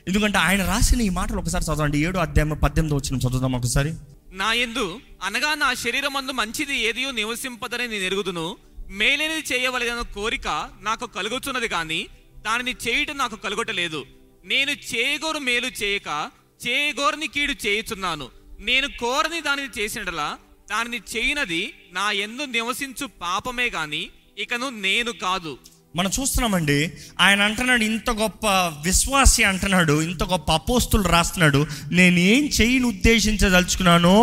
ఎందుకంటే 0.07 0.37
ఆయన 0.37 0.61
రాసిన 0.65 1.01
ఈ 1.01 1.09
మాటలు 1.09 1.39
ఒకసారి 1.39 1.63
చదవండి. 1.63 1.97
ఏడు 2.05 2.17
అధ్యాయం 2.17 2.57
పద్దెనిమిది 2.63 2.95
వచ్చిన 2.95 3.15
చదువుదాం 3.17 3.55
ఒకసారి. 3.55 3.93
నా 4.31 4.53
ఎందు 4.53 4.99
అనగా 5.23 5.55
నా 5.55 5.73
శరీరమందు 5.73 6.31
మంచిది 6.31 6.75
ఏదియో 6.79 7.11
నివసింపదని 7.11 7.87
నేను 7.87 8.03
ఎరుగుదును. 8.03 8.57
మేలేనిది 8.89 9.43
చేయవలసిన 9.53 10.01
కోరిక 10.13 10.47
నాకు 10.81 11.05
కలుగుతున్నది 11.05 11.67
కానీ 11.67 12.07
దానిని 12.45 12.73
చేయటం 12.87 13.17
నాకు 13.17 13.35
కలుగటలేదు 13.35 14.05
నేను 14.45 14.71
చేయగోరు 14.71 15.39
మేలు 15.39 15.69
చేయక 15.83 16.31
చేయగోరని 16.67 17.27
కీడు 17.27 17.67
చేయుచున్నాను. 17.67 18.27
నేను 18.59 18.87
కోరని 18.87 19.41
దానిని 19.41 19.81
చేసినలా 19.81 20.37
దానిని 20.73 21.01
చేయనది 21.15 21.73
నా 21.93 22.11
ఎందు 22.11 22.43
నివసించు 22.43 23.05
పాపమే 23.21 23.69
గాని 23.69 24.09
ఇకను 24.37 24.69
నేను 24.69 25.11
కాదు. 25.11 25.57
మనం 25.95 26.11
చూస్తున్నామండి 26.21 26.93
ఆయన 27.19 27.41
అంటున్నాడు 27.41 27.83
ఇంత 27.83 28.09
గొప్ప 28.09 28.47
విశ్వాసి 28.83 29.43
అంటున్నాడు 29.43 30.01
ఇంత 30.01 30.23
గొప్ప 30.23 30.51
అపోస్తులు 30.51 31.03
రాస్తున్నాడు 31.03 31.65
నేను 31.91 32.19
ఏం 32.19 32.49
చేయని 32.61 32.85
ఉద్దేశించదలుచుకున్నానో 32.85 34.15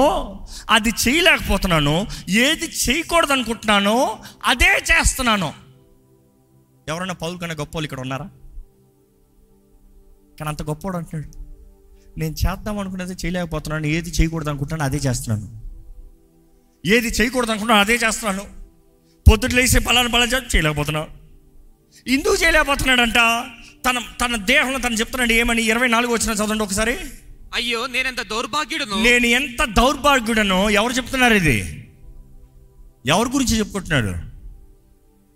అది 0.70 0.88
చేయలేకపోతున్నాను 0.88 2.06
ఏది 2.28 2.64
చేయకూడదు 2.64 3.32
అనుకుంటున్నానో 3.32 4.18
అదే 4.44 4.82
చేస్తున్నాను. 4.90 5.52
ఎవరైనా 6.88 7.14
పౌరు 7.14 7.38
కన్నా 7.38 7.54
గొప్ప 7.54 7.76
వాళ్ళు 7.76 7.86
ఇక్కడ 7.86 8.00
ఉన్నారా? 8.00 8.28
కానీ 10.38 10.48
అంత 10.48 10.62
గొప్పవాడు 10.62 10.96
అంటున్నాడు. 10.96 11.30
నేను 12.18 12.34
చేద్దాం 12.34 12.78
అనుకున్నది 12.78 13.12
చేయలేకపోతున్నాను 13.12 13.86
ఏది 13.86 14.10
చేయకూడదు 14.10 14.48
అనుకుంటున్నాను 14.48 14.96
అదే 14.96 15.08
చేస్తున్నాను. 15.08 15.59
ఏది 16.86 17.08
చేయకూడదు 17.08 17.50
అనుకుంటున్నాను 17.50 17.90
అదే 17.90 17.94
చేస్తున్నాను. 17.94 18.46
పొద్దుట 19.30 19.54
లేసి 19.54 19.80
పలానా 19.80 20.08
పలానా 20.08 20.36
చేసి 20.36 20.56
చేయలేకపోతున్నాను 20.56 21.06
ఎందుకు 22.06 22.34
చేయలేకపోతున్నాడంట? 22.34 23.18
తన 23.88 23.98
తన 24.20 24.36
దేహంలో 24.36 24.78
తను 24.78 24.94
చెప్తున్నాడు 24.94 25.32
ఏమని? 25.32 25.62
ఇరవై 25.62 25.88
నాలుగు 25.88 26.12
వచ్చిన 26.12 26.32
చదవండి 26.32 26.64
ఒకసారి. 26.64 26.96
అయ్యో 27.54 27.86
నేనెంత 27.86 28.22
దౌర్భాగ్యుడును? 28.22 29.02
నేను 29.02 29.26
ఎంత 29.26 29.64
దౌర్భాగ్యుడనో? 29.64 30.70
ఎవరు 30.70 30.92
చెప్తున్నారు 30.92 31.34
ఇది? 31.34 31.88
ఎవరి 33.06 33.28
గురించి 33.28 33.58
చెప్పుకుంటున్నాడు? 33.58 34.30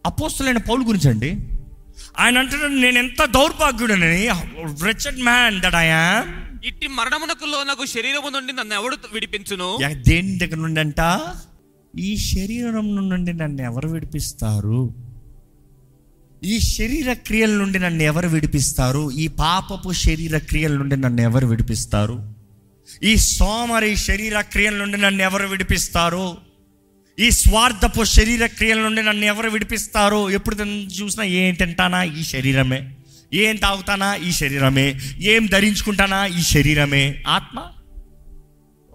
అపోస్తులైన 0.06 0.58
పౌలు 0.58 0.84
గురించి 0.84 1.10
అండి. 1.10 1.30
ఆయన 2.18 2.38
అంటున్నాడు 2.38 2.72
నేను 2.72 2.98
ఎంత 2.98 3.24
దౌర్భాగ్యుడనని? 3.24 4.28
Wretched 4.84 5.20
man 5.20 5.60
that 5.60 5.74
I 5.74 5.86
am 5.86 6.43
ఇట్టి 6.64 6.86
మరణమునకు 6.86 7.46
నాకు 7.68 7.84
శరీరము 7.86 8.28
నుండి 8.28 8.52
నన్ను 8.52 8.74
ఎవడు 8.74 8.96
విడిపించును? 9.12 9.78
దేని 10.02 10.38
దగ్గర 10.38 10.56
నుండి 10.56 10.80
అంట 10.80 11.00
ఈ 11.98 12.16
శరీరం 12.16 12.86
నుండి 13.08 13.32
నన్ను 13.32 13.62
ఎవరు 13.62 13.88
విడిపిస్తారు? 13.88 14.94
ఈ 16.44 16.54
శరీర 16.60 17.12
క్రియల 17.12 17.50
నుండి 17.50 17.78
నన్ను 17.78 18.02
ఎవరు 18.02 18.28
విడిపిస్తారు? 18.28 19.10
ఈ 19.10 19.26
పాపపు 19.42 19.92
శరీర 19.92 20.38
క్రియల 20.38 20.74
నుండి 20.76 20.96
నన్ను 20.96 21.22
ఎవరు 21.22 21.46
విడిపిస్తారు? 21.46 22.34
ఈ 23.02 23.16
సోమరి 23.16 23.96
శరీర 23.96 24.40
క్రియల 24.40 24.74
నుండి 24.74 24.98
నన్ను 24.98 25.22
ఎవరు 25.22 25.46
విడిపిస్తారు? 25.46 26.26
ఈ 27.18 27.30
స్వార్థపు 27.30 28.02
శరీర 28.16 28.46
క్రియల 28.46 28.80
నుండి 28.80 29.02
నన్ను 29.02 29.24
ఎవరు 29.24 29.50
విడిపిస్తారు? 29.50 30.30
ఎప్పుడు 30.30 30.56
చూసినా 31.00 31.24
ఏంటంటానా 31.24 32.02
ఈ 32.02 32.22
శరీరమే. 32.34 32.80
ఏం 33.32 33.56
తాగుతానా 33.56 34.14
ఈ 34.14 34.32
శరీరమే? 34.32 35.00
ఏం 35.18 35.46
ధరించుకుంటానా 35.46 36.26
ఈ 36.26 36.42
శరీరమే? 36.42 37.22
ఆత్మ? 37.26 37.62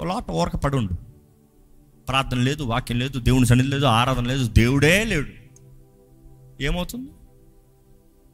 ఓ 0.01 0.05
లాట్ 0.05 0.31
ఓరక 0.31 0.55
పడుండు 0.55 0.93
ప్రార్థన 2.07 2.39
లేదు 2.39 2.63
వాక్యం 2.63 2.99
లేదు 2.99 3.19
దేవుని 3.19 3.45
సన్నిధి 3.45 3.69
లేదు 3.69 3.85
ఆరాధన 3.85 4.25
లేదు 4.25 4.47
దేవుడే 4.47 5.03
లేడు. 5.03 5.27
ఏమవుతుంది? 6.63 7.09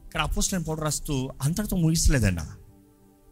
ఇక్కడ 0.04 0.20
అపోస్టైన్ 0.20 0.64
పౌడర్ 0.68 0.84
రాస్తూ 0.84 1.30
అంతటితో 1.42 1.76
ముగిస్తలేదన్న. 1.76 2.46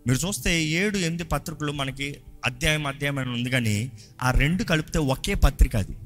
మీరు 0.06 0.26
చూస్తే 0.26 0.64
ఏడు 0.64 0.98
ఎనిమిది 0.98 1.24
పత్రికలు 1.24 1.72
మనకి 1.72 2.16
అధ్యాయం 2.44 2.86
అధ్యాయం 2.86 3.18
అని 3.18 3.30
ఉంది 3.30 3.50
కానీ 3.50 3.92
ఆ 4.22 4.30
రెండు 4.30 4.62
కలిపితే 4.62 4.98
ఒకే 4.98 5.34
పత్రిక 5.34 5.76
అది. 5.76 5.96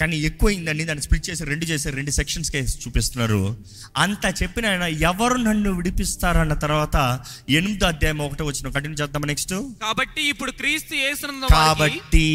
కానీ 0.00 0.16
ఎక్కువైందండి 0.16 0.84
దాన్ని 0.84 1.02
స్ప్లిట్ 1.02 1.30
చేసి 1.30 1.44
రెండు 1.44 1.64
చేసి 1.64 1.90
రెండు 1.90 2.10
సెక్షన్స్కి 2.10 2.58
చూపిస్తున్నారు. 2.58 3.56
అంత 3.96 4.34
చెప్పిన 4.42 4.66
ఆయన 4.66 4.82
ఎవరు 4.82 5.34
నన్ను 5.34 5.72
విడిపిస్తారన్న 5.72 6.54
తర్వాత 6.54 7.26
ఎనిమిదో 7.48 7.86
అధ్యాయం 7.86 8.22
ఒకటే 8.22 8.42
వచ్చిన 8.42 8.68
కంటిన్యూ 8.68 9.04
చేద్దాం 9.04 9.22
నెక్స్ట్ 9.26 9.54
కాబట్టి 9.80 10.22
ఇప్పుడు 10.22 10.50
క్రీస్తు 10.50 10.94
యేసునందు 10.94 11.46
కాబట్టి 11.46 12.26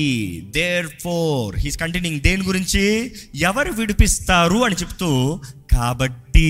దేర్ 0.49 0.87
ఫోర్ 1.01 1.55
హీస్ 1.57 1.77
కంటిన్యూయింగ్ 1.77 2.21
దేని 2.21 2.43
గురించి? 2.43 3.15
ఎవరు 3.35 3.71
విడిపిస్తారు 3.71 4.55
అని 4.55 4.75
చెప్తూ 4.75 5.41
కాబట్టి 5.71 6.49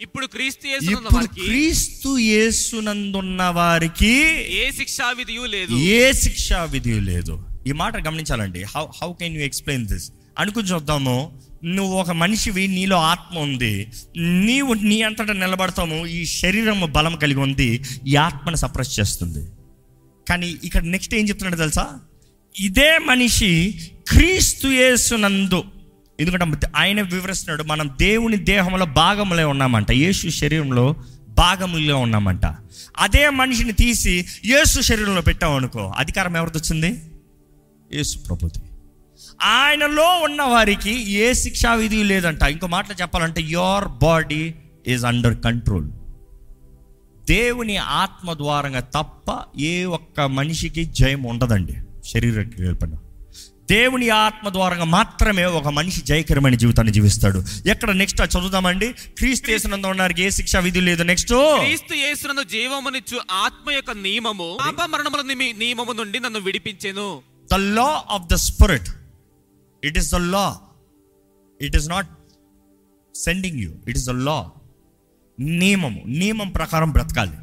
ఇప్పుడు 0.00 0.26
క్రీస్తు 0.26 0.66
ఇప్పుడు 0.66 1.26
క్రీస్తు 1.26 2.08
యేసునందున్న 2.18 3.42
వారికి 3.42 4.14
ఏ 4.62 4.70
శిక్షా 4.70 5.10
విధియు 5.10 5.42
లేదు. 5.42 5.74
ఏ 5.74 6.12
శిక్షా 6.12 6.64
విధి 6.64 7.00
లేదు. 7.00 7.49
ఈ 7.66 7.72
మాట 7.72 8.06
గమనించాలండి. 8.06 8.62
How 8.62 8.86
how 9.02 9.12
can 9.12 9.34
you 9.34 9.40
explain 9.40 9.86
this 9.86 10.12
అనుకుని 10.38 10.68
చూద్దాము. 10.68 11.32
నువ్వు 11.64 11.98
ఒక 11.98 12.10
మనిషివి 12.10 12.68
నీలో 12.68 12.96
ఆత్మ 12.96 13.38
ఉంది. 13.38 13.88
నీవు 14.16 14.72
నీ 14.72 15.02
అంతటా 15.02 15.32
నిలబడతాము. 15.32 16.06
ఈ 16.06 16.24
శరీరము 16.24 16.86
బలం 16.86 17.16
కలిగి 17.16 17.38
ఉంది. 17.38 17.84
ఈ 18.06 18.16
ఆత్మను 18.16 18.56
సప్రెస్ 18.56 19.00
చేస్తుంది. 19.00 19.50
కానీ 20.28 20.56
ఇక్కడ 20.64 20.82
నెక్స్ట్ 20.82 21.14
ఏం 21.14 21.28
చెప్తున్నాడు 21.28 21.56
తెలుసా? 21.56 21.98
ఇదే 22.60 22.98
మనిషి 22.98 23.80
క్రీస్తు 24.08 24.68
యేసునందు 24.68 25.64
ఎందుకంటే 26.20 26.68
ఆయన 26.76 27.00
వివరిస్తున్నాడు 27.00 27.62
మనం 27.62 27.90
దేవుని 28.00 28.36
దేహంలో 28.36 28.86
భాగములే 28.86 29.44
ఉన్నామంట. 29.44 29.90
యేసు 29.90 30.28
శరీరంలో 30.28 30.94
భాగములో 31.28 31.96
ఉన్నామంట. 31.96 32.46
అదే 32.98 33.30
మనిషిని 33.30 33.72
తీసి 33.72 34.26
యేసు 34.44 34.80
శరీరంలో 34.80 35.20
పెట్టాం 35.20 35.52
అనుకో 35.52 35.92
అధికారం 35.96 36.36
ఎవరిది 36.36 36.58
వచ్చింది 36.58 37.02
యేసు 37.94 38.18
ప్రభుది. 38.18 38.58
ఆయనలో 39.42 40.20
ఉన్న 40.20 40.42
వారికి 40.42 41.10
ఏ 41.10 41.32
శిక్షా 41.32 41.74
విధి 41.74 42.04
లేదంట. 42.04 42.42
ఇంకో 42.42 42.66
మాటలో 42.66 42.96
చెప్పాలంటే 43.00 43.42
your 43.42 43.84
body 43.84 44.54
is 44.86 45.04
under 45.04 45.40
control 45.44 45.88
దేవుని 47.28 47.76
ఆత్మ 47.76 48.32
ద్వారంగా 48.32 48.80
తప్ప 48.80 49.38
ఏ 49.58 49.84
ఒక్క 49.84 50.20
మనిషికి 50.20 50.84
జయం 50.84 51.22
ఉండదండి. 51.22 51.72
శరీర 52.12 52.42
క్రియల 52.42 52.74
పైన 52.74 52.94
దేవుని 53.70 54.08
ఆత్మ 54.08 54.48
ద్వారా 54.48 54.84
మాత్రమే 54.84 55.44
ఒక 55.44 55.68
మనిషి 55.68 56.00
జయకరమైన 56.00 56.54
జీవితాన్ని 56.54 56.92
జీవిస్తాడు. 56.92 57.44
ఎక్కడ? 57.66 57.90
నెక్స్ట్ 57.90 58.22
చదువుదామండి. 58.22 58.92
క్రీస్తు 58.92 59.50
చేసినంత 59.50 59.86
ఉన్నారు 59.86 60.20
ఏ 60.20 60.30
శిక్ష 60.30 60.56
విధి 60.56 60.80
లేదు. 60.80 61.02
నెక్స్ట్ 61.02 61.28
క్రీస్తు 61.28 61.94
యేసునందు 61.94 62.42
జీవమునిచ్చు 62.42 63.20
ఆత్మ 63.30 63.70
యొక్క 63.70 63.90
నియమము. 63.90 64.58
పాప 64.60 64.88
మరణముల 64.88 65.20
నిమి- 65.20 65.58
నియమము 65.58 65.92
నుండి 65.92 66.20
నన్ను 66.20 66.40
విడిపించెను. 66.40 67.29
The 67.50 67.58
law 67.76 67.88
of 68.16 68.26
the 68.28 68.38
spirit 68.46 68.90
it 69.82 69.98
is 69.98 70.08
the 70.14 70.20
law 70.34 70.46
it 71.60 71.76
is 71.76 71.88
not 71.90 72.10
sending 73.14 73.60
you 73.64 73.70
it 73.88 73.96
is 73.96 74.08
the 74.10 74.16
law 74.22 74.38
నియమము 75.60 76.00
నియమం 76.20 76.48
ప్రకారం 76.58 76.90
బ్రతకాలి 76.96 77.38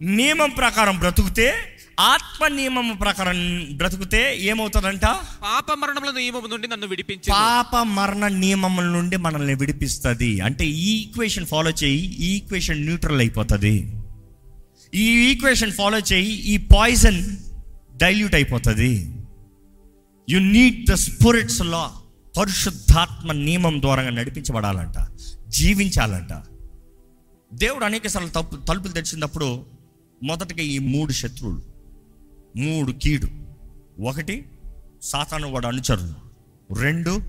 నియమం 0.00 0.50
ప్రకారం 0.58 0.96
బ్రతుకుతే 1.00 1.46
ఆత్మ 2.04 2.42
నియమం 2.54 2.86
ప్రకారం 3.00 3.38
బ్రతుకుతే 3.78 4.20
ఏమవుతుందంట 4.50 5.06
పాప 5.42 5.72
మరణముల 5.80 6.10
నియమము 6.18 6.48
నుండి 6.52 6.66
నన్ను 6.72 6.86
విడిపించెను 6.86 7.34
పాప 7.34 7.82
మరణ 7.96 8.28
నియమముల 8.38 8.86
నుండి 8.96 9.16
మనల్ని 9.16 9.54
విడిపిస్తుంది 9.62 10.30
అంటే 10.40 10.66
ఈ 10.82 10.92
ఈక్వేషన్ 10.96 11.48
ఫాలో 11.52 11.72
చేయి 11.82 12.02
ఈ 12.18 12.30
ఈక్వేషన్ 12.36 12.80
న్యూట్రల్ 12.86 13.20
అయిపోతుంది 13.20 13.74
ఈ 14.92 15.06
ఈక్వేషన్ 15.26 15.72
ఫాలో 15.72 16.00
చేయి 16.12 16.32
ఈ 16.52 16.56
పాయిజన్ 16.72 17.20
డైల్యూట్ 18.02 18.34
అయిపోతుంది. 18.34 19.16
You 20.30 20.38
need 20.38 20.90
the 20.90 20.94
spirit's 20.94 21.60
law 21.60 21.92
పరిశుద్ధాత్మ 22.38 23.32
నియమం 23.32 23.80
ద్వారా 23.80 24.10
నడిపించబడాలంట. 24.10 25.08
జీవించాలంట. 25.48 26.42
దేవుడు 27.52 27.84
అనేక 27.84 28.06
సార్లు 28.06 28.28
తప్పు 28.28 28.56
తలుపులు 28.56 28.92
తెరిచినప్పుడు 28.92 29.66
మొదటగా 30.22 30.60
ఈ 30.60 30.78
మూడు 30.78 31.12
శత్రువులు 31.12 31.62
మూడు 32.56 32.92
కీడు. 32.92 33.28
ఒకటి 34.02 34.48
సాతాను 35.02 35.50
వాడు 35.50 35.66
అనుచరులు. 35.66 36.14
రెండు 36.80 37.22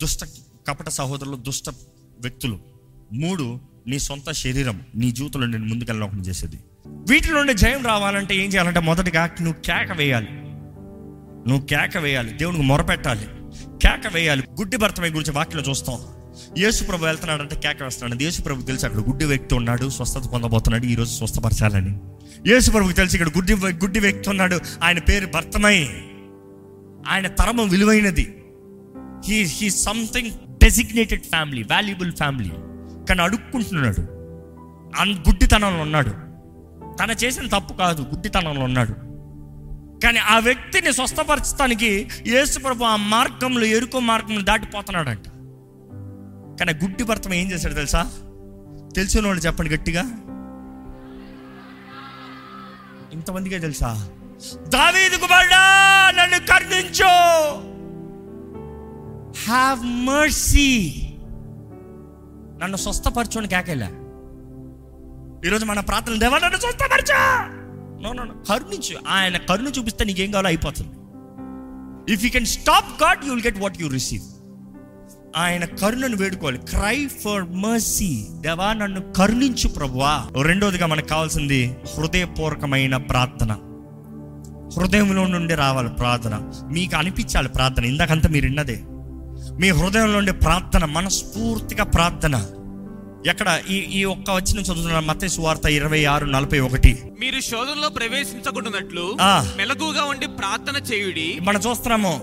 దుష్ట 0.00 0.24
కపట 0.68 0.88
సహోదరులు 0.88 1.36
దుష్ట 1.36 1.68
వ్యక్తులు. 2.20 2.58
మూడు 3.12 3.60
నీ 3.86 3.98
సొంత 3.98 4.32
శరీరం 4.32 4.82
నీ 4.94 5.10
జీవితంలో 5.10 5.46
నేను 5.46 5.64
ముందుకెళ్ళకుండా 5.64 6.22
చేసేది. 6.22 6.58
వీటి 6.90 7.30
నుండి 7.30 7.54
జయం 7.54 7.86
రావాలంటే 7.86 8.36
ఏం 8.36 8.48
చేయాలంటే 8.48 8.80
మొదటిగా 8.80 9.26
నువ్వు 9.26 9.62
కేక 9.62 9.92
వేయాలి. 9.92 10.28
నువ్వు 11.48 11.66
కేక 11.66 11.98
వేయాలి. 11.98 12.32
దేవునికి 12.32 12.62
మొరపెట్టాలి. 12.62 13.24
కేక 13.82 14.12
వేయాలి. 14.14 14.42
గుడ్డి 14.58 14.76
భర్తమై 14.76 15.08
గురించి 15.08 15.30
వాక్యలో 15.30 15.62
చూస్తాం. 15.70 15.98
యేసు 16.58 16.84
ప్రభు 16.84 17.04
వెళ్తున్నాడంటే 17.04 17.56
కేక 17.56 17.82
వేస్తున్నాడు 17.82 18.22
యేసు 18.22 18.42
ప్రభు 18.42 18.62
తెలిసి 18.62 18.86
అక్కడ 18.86 19.00
గుడ్డి 19.00 19.24
వ్యక్తి 19.24 19.54
ఉన్నాడు 19.54 19.88
స్వస్థత 19.88 20.22
పొందబోతున్నాడు 20.32 20.86
ఈరోజు 20.86 21.14
స్వస్థపరచాలని. 21.14 21.98
యేసు 22.46 22.70
ప్రభుకి 22.70 22.94
తెలిసి 22.94 23.16
ఇక్కడ 23.16 23.36
గుడ్డి 23.36 23.54
గుడ్డి 23.54 24.00
వ్యక్తి 24.00 24.30
ఉన్నాడు. 24.30 24.60
ఆయన 24.82 24.98
పేరు 24.98 25.26
భర్తమై. 25.26 25.88
ఆయన 27.08 27.26
తరమం 27.26 27.68
విలువైనది. 27.68 28.42
He 29.28 29.42
he 29.42 29.70
something 29.70 30.30
designated 30.30 31.22
family 31.22 31.62
valuable 31.62 32.12
family 32.12 32.50
కానీ 33.06 33.22
అడుక్కుంటున్నాడు. 33.22 34.00
అన్ 35.00 35.12
గుడ్డితనంలో 35.12 35.82
ఉన్నాడు. 35.82 36.29
తన 37.00 37.10
చేసిన 37.10 37.48
తప్పు 37.48 37.74
కాదు 37.74 38.02
గుడ్డితనంలో 38.02 38.64
ఉన్నాడు. 38.64 38.92
కానీ 40.00 40.18
ఆ 40.18 40.38
వ్యక్తిని 40.38 40.92
స్వస్థపరచడానికి 40.92 42.08
యేసుప్రభు 42.26 42.84
ఆ 42.84 42.96
మార్గంలో 42.96 43.64
ఎరుకో 43.64 43.98
మార్గంలో 43.98 44.42
దాటిపోతున్నాడంట. 44.42 45.28
కానీ 46.60 46.72
గుడ్డి 46.72 47.04
భర్తం 47.04 47.34
ఏం 47.34 47.52
చేశాడు 47.52 47.74
తెలుసా? 47.74 48.02
తెలిసిన 48.96 49.26
వాళ్ళు 49.26 49.42
చెప్పండి 49.42 49.74
గట్టిగా. 49.74 50.02
ఇంతమందికే 53.12 53.58
తెలుసా? 53.58 54.08
దావీదు 54.68 55.16
కుమారుడా 55.16 55.60
నన్ను 56.10 56.38
కరుణించు. 56.38 57.10
హ్యావ్ 59.46 59.84
మర్సీ 59.84 60.92
నన్ను 62.62 62.76
స్వస్థపరచుని 62.76 63.48
కేకెళ్ళా 63.48 63.90
ఈరోజు 65.46 65.64
మన 65.64 65.80
ప్రార్థన 65.80 66.18
దేవా 66.18 66.38
నన్ను 66.38 66.58
స్వస్థపరచు 66.58 67.14
నో 68.02 68.12
నో 68.12 68.34
కరుణించు 68.48 68.96
ఆయన 69.08 69.36
కరుణ 69.36 69.66
చూపిస్తే 69.66 70.04
నీకేం 70.04 70.30
కావాలో 70.30 70.48
అయిపోతుంది. 70.48 70.88
If 72.12 72.24
you 72.24 72.30
can 72.30 72.46
stop 72.46 73.02
God 73.02 73.24
you 73.24 73.34
will 73.34 73.46
get 73.46 73.58
what 73.58 73.80
you 73.80 73.88
receive 73.88 74.22
ఆయన 75.36 75.64
కరుణను 75.64 76.16
వేడుకోవాలి. 76.16 76.58
క్రై 76.58 77.06
ఫర్ 77.06 77.42
మర్సీ 77.42 78.26
దేవా 78.30 78.72
నన్ను 78.72 79.12
కరుణించు 79.12 79.68
ప్రభువా. 79.68 80.26
రెండోదిగా 80.42 80.86
మనకు 80.86 81.06
కావాల్సింది 81.06 81.76
హృదయపూర్వకమైన 81.96 82.96
ప్రార్థన. 82.96 83.52
హృదయంలో 84.78 85.26
నుండి 85.26 85.54
రావాలి 85.54 85.88
ప్రార్థన. 85.88 86.50
మీకు 86.72 86.96
అనిపించాలి 86.96 87.48
ప్రార్థన. 87.48 87.84
ఇందాకంతా 87.84 88.28
మీరు 88.28 88.44
విన్నదే. 88.44 88.82
మీ 89.60 89.70
హృదయంలో 89.70 90.18
ఉండే 90.18 90.32
ప్రార్థన 90.32 90.84
మనస్ఫూర్తిగా 90.84 91.84
ప్రార్థన. 91.84 92.46
ఎక్కడ 93.26 93.60
ఈ 93.70 93.74
ఈ 93.74 94.04
ఒక్క 94.04 94.30
వచ్చిన 94.30 94.60
చదువుతున్న 94.60 94.98
మత 94.98 95.26
సువార్త 95.26 95.66
ఇరవై 95.66 96.04
ఆరు 96.04 96.26
నలభై 96.26 96.60
ఒకటి. 96.60 97.02
మీరు 97.20 97.40
శోధనలో 97.40 97.88
ప్రవేశించకుండానట్లు 97.88 99.16
ఆ. 99.20 99.54
మెలకుగా 99.56 100.04
ఉండి 100.04 100.26
ప్రార్థన 100.26 100.94
చేయుడి. 100.94 101.38
మనం 101.42 101.60
చూస్తున్నాము 101.60 102.20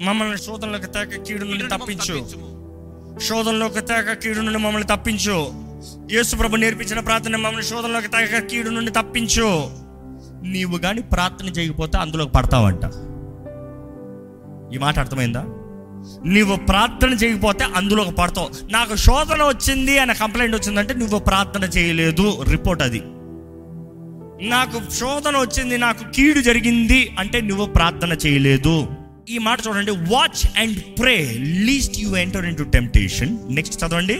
మమ్మల్ని 0.00 0.38
శోధనలోకి 0.38 0.86
తేక 0.86 1.22
కీడు 1.22 1.44
నుండి 1.44 1.64
తప్పించు. 1.64 2.26
శోధనలోకి 3.18 3.80
తేక 3.80 4.12
కీడు 4.12 4.40
నుండి 4.40 4.58
మమ్మల్ని 4.58 4.88
తప్పించు. 4.88 5.52
యేసు 6.12 6.36
ప్రభు 6.36 6.56
నేర్పించిన 6.56 7.00
ప్రార్థన 7.00 7.36
మమ్మల్ని 7.36 7.62
శోధనలోకి 7.62 8.08
తేక 8.08 8.38
కీడు 8.46 8.70
నుండి 8.70 8.90
తప్పించు. 8.90 9.70
నీవు 10.42 10.78
కానీ 10.78 11.02
ప్రార్థన 11.02 11.46
చేయకపోతే 11.46 11.98
అందులోకి 11.98 12.32
పడతావంట. 12.32 12.84
ఈ 14.74 14.78
మాట 14.78 14.98
అర్థమైందా? 14.98 15.46
నువ్వు 16.26 16.56
ప్రార్థన 16.56 17.12
చేయకపోతే 17.12 17.64
అందులోకి 17.64 18.10
పడతావు. 18.10 18.50
నాకు 18.72 18.96
శోధన 18.96 19.42
వచ్చింది 19.42 19.98
అనే 19.98 20.14
కంప్లైంట్ 20.14 20.56
వచ్చిందంటే 20.56 20.94
నువ్వు 20.94 21.18
ప్రార్థన 21.18 21.64
చేయలేదు. 21.64 22.44
రిపోర్ట్ 22.48 22.82
అది. 22.82 23.02
నాకు 24.48 24.90
శోధన 24.92 25.36
వచ్చింది 25.36 25.78
నాకు 25.78 26.12
కీడు 26.12 26.40
జరిగింది 26.40 27.16
అంటే 27.18 27.40
నువ్వు 27.40 27.66
ప్రార్థన 27.66 28.12
చేయలేదు. 28.12 28.86
ఈ 29.30 29.38
మాట 29.38 29.58
చూడండి. 29.68 29.90
Watch 29.90 30.58
and 30.58 30.98
pray 30.98 31.16
lest 31.38 32.00
you 32.00 32.16
enter 32.16 32.44
into 32.56 32.62
temptation 32.62 33.38
next 33.50 33.84
చదవండి. 33.84 34.14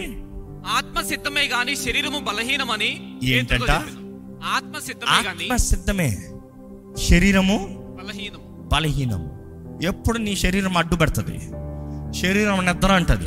ఆత్మ 0.67 1.01
సిద్ధమే 1.01 1.47
గాని 1.47 1.77
శరీరము 1.77 2.19
బలహీనమని 2.19 3.17
ఏంటంట? 3.25 3.71
ఆత్మ 3.71 4.79
సిద్ధమే 4.79 5.29
ఆత్మ 5.29 5.57
సిద్ధమే 5.57 6.19
శరీరము 7.11 7.59
బలహీనము. 8.03 8.69
బలహీనం 8.73 9.31
ఎప్పుడు 9.83 10.19
నీ 10.19 10.37
శరీరం 10.37 10.77
అడ్డు 10.77 10.95
పెడుతుంది 10.95 11.39
శరీరం 12.13 12.67
నిద్ర 12.67 12.93
అంటది. 12.93 13.27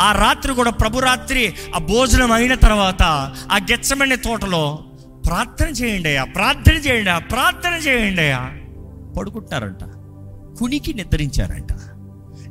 ఆ 0.00 0.12
రాత్రి 0.12 0.54
కూడా 0.54 0.70
ప్రభు 0.70 1.00
రాత్రి 1.00 1.54
ఆ 1.74 1.78
భోజనం 1.78 2.32
అయిన 2.32 2.54
తర్వాత 2.54 3.02
ఆ 3.52 3.56
గెచ్చమనే 3.56 4.16
తోటలో 4.16 4.78
ప్రార్థన 5.26 5.68
చేయండి 5.68 6.08
అయ్యా 6.08 6.24
ప్రార్థన 6.24 6.72
చేయండి 6.72 7.10
అయ్యా 7.10 7.18
ప్రార్థన 7.18 7.72
చేయండి 7.72 8.20
అయ్యా. 8.20 8.50
పడుకుంటారంట. 9.18 9.84
కునికి 10.58 10.94
నిద్రించారంట. 10.94 11.68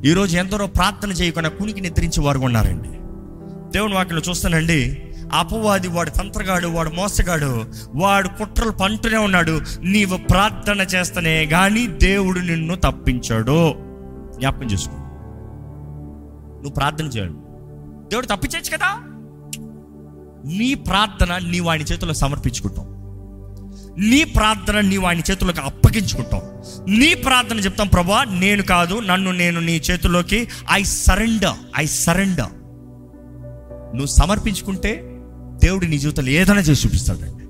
ఈరోజు 0.04 0.36
ఎందరో 0.36 0.66
ప్రార్థన 0.66 1.12
చేయకుండా 1.12 1.48
కునికి 1.48 1.80
నిద్రించే 1.80 2.22
వారు 2.22 2.38
ఉన్నారండి. 2.38 2.88
దేవుని 3.72 3.94
వాక్యలో 3.94 4.22
చూస్తానండి 4.28 5.02
అపవాది 5.32 5.88
వాడు 5.88 6.10
తంత్రగాడు 6.10 6.66
వాడు 6.66 6.90
మోసగాడు 6.90 7.64
వాడు 7.94 8.28
కుట్రలు 8.28 8.70
పంటూనే 8.70 9.16
ఉన్నాడు 9.16 9.60
నీవు 9.80 10.16
ప్రార్థన 10.16 10.80
చేస్తనే 10.80 11.46
గాని 11.46 11.86
దేవుడు 11.86 12.38
నిన్ను 12.38 12.74
తప్పించాడు. 12.74 13.74
జ్ఞాపకం 14.38 14.64
చేసుకో. 14.64 15.05
నువ్వు 16.66 16.74
ప్రార్థన 16.74 17.04
చేయాలి. 17.04 17.32
దేవుడు 18.08 18.26
తప్పించచ్చు 18.26 18.76
కదా? 18.76 19.02
నీ 20.58 20.74
ప్రార్థన 20.74 21.38
నీవు 21.38 21.68
ఆయన 21.68 21.80
చేతిలో 21.80 22.14
సమర్పించుకుంటాం. 22.14 22.84
నీ 24.10 24.24
ప్రార్థన 24.24 24.80
నీవు 24.80 25.06
ఆయన 25.06 25.18
చేతుల్లోకి 25.18 25.60
అప్పగించుకుంటాం. 25.60 26.40
నీ 26.98 27.14
ప్రార్థన 27.14 27.58
చెప్తాం 27.58 27.88
ప్రభా 27.88 28.24
నేను 28.24 28.62
కాదు 28.62 29.00
నన్ను 29.00 29.32
నేను 29.32 29.60
నీ 29.60 29.76
చేతుల్లోకి 29.90 30.48
ఐ 30.72 30.82
సరెండర్ 30.82 31.54
ఐ 31.78 31.86
సరెండర్ 31.86 32.52
నువ్వు 33.96 34.06
సమర్పించుకుంటే 34.06 35.02
దేవుడు 35.64 35.86
నీ 35.86 35.98
జీవితంలో 35.98 36.30
ఏదైనా 36.30 36.60
చేసి 36.60 36.88
చూపిస్తాడండి. 36.88 37.44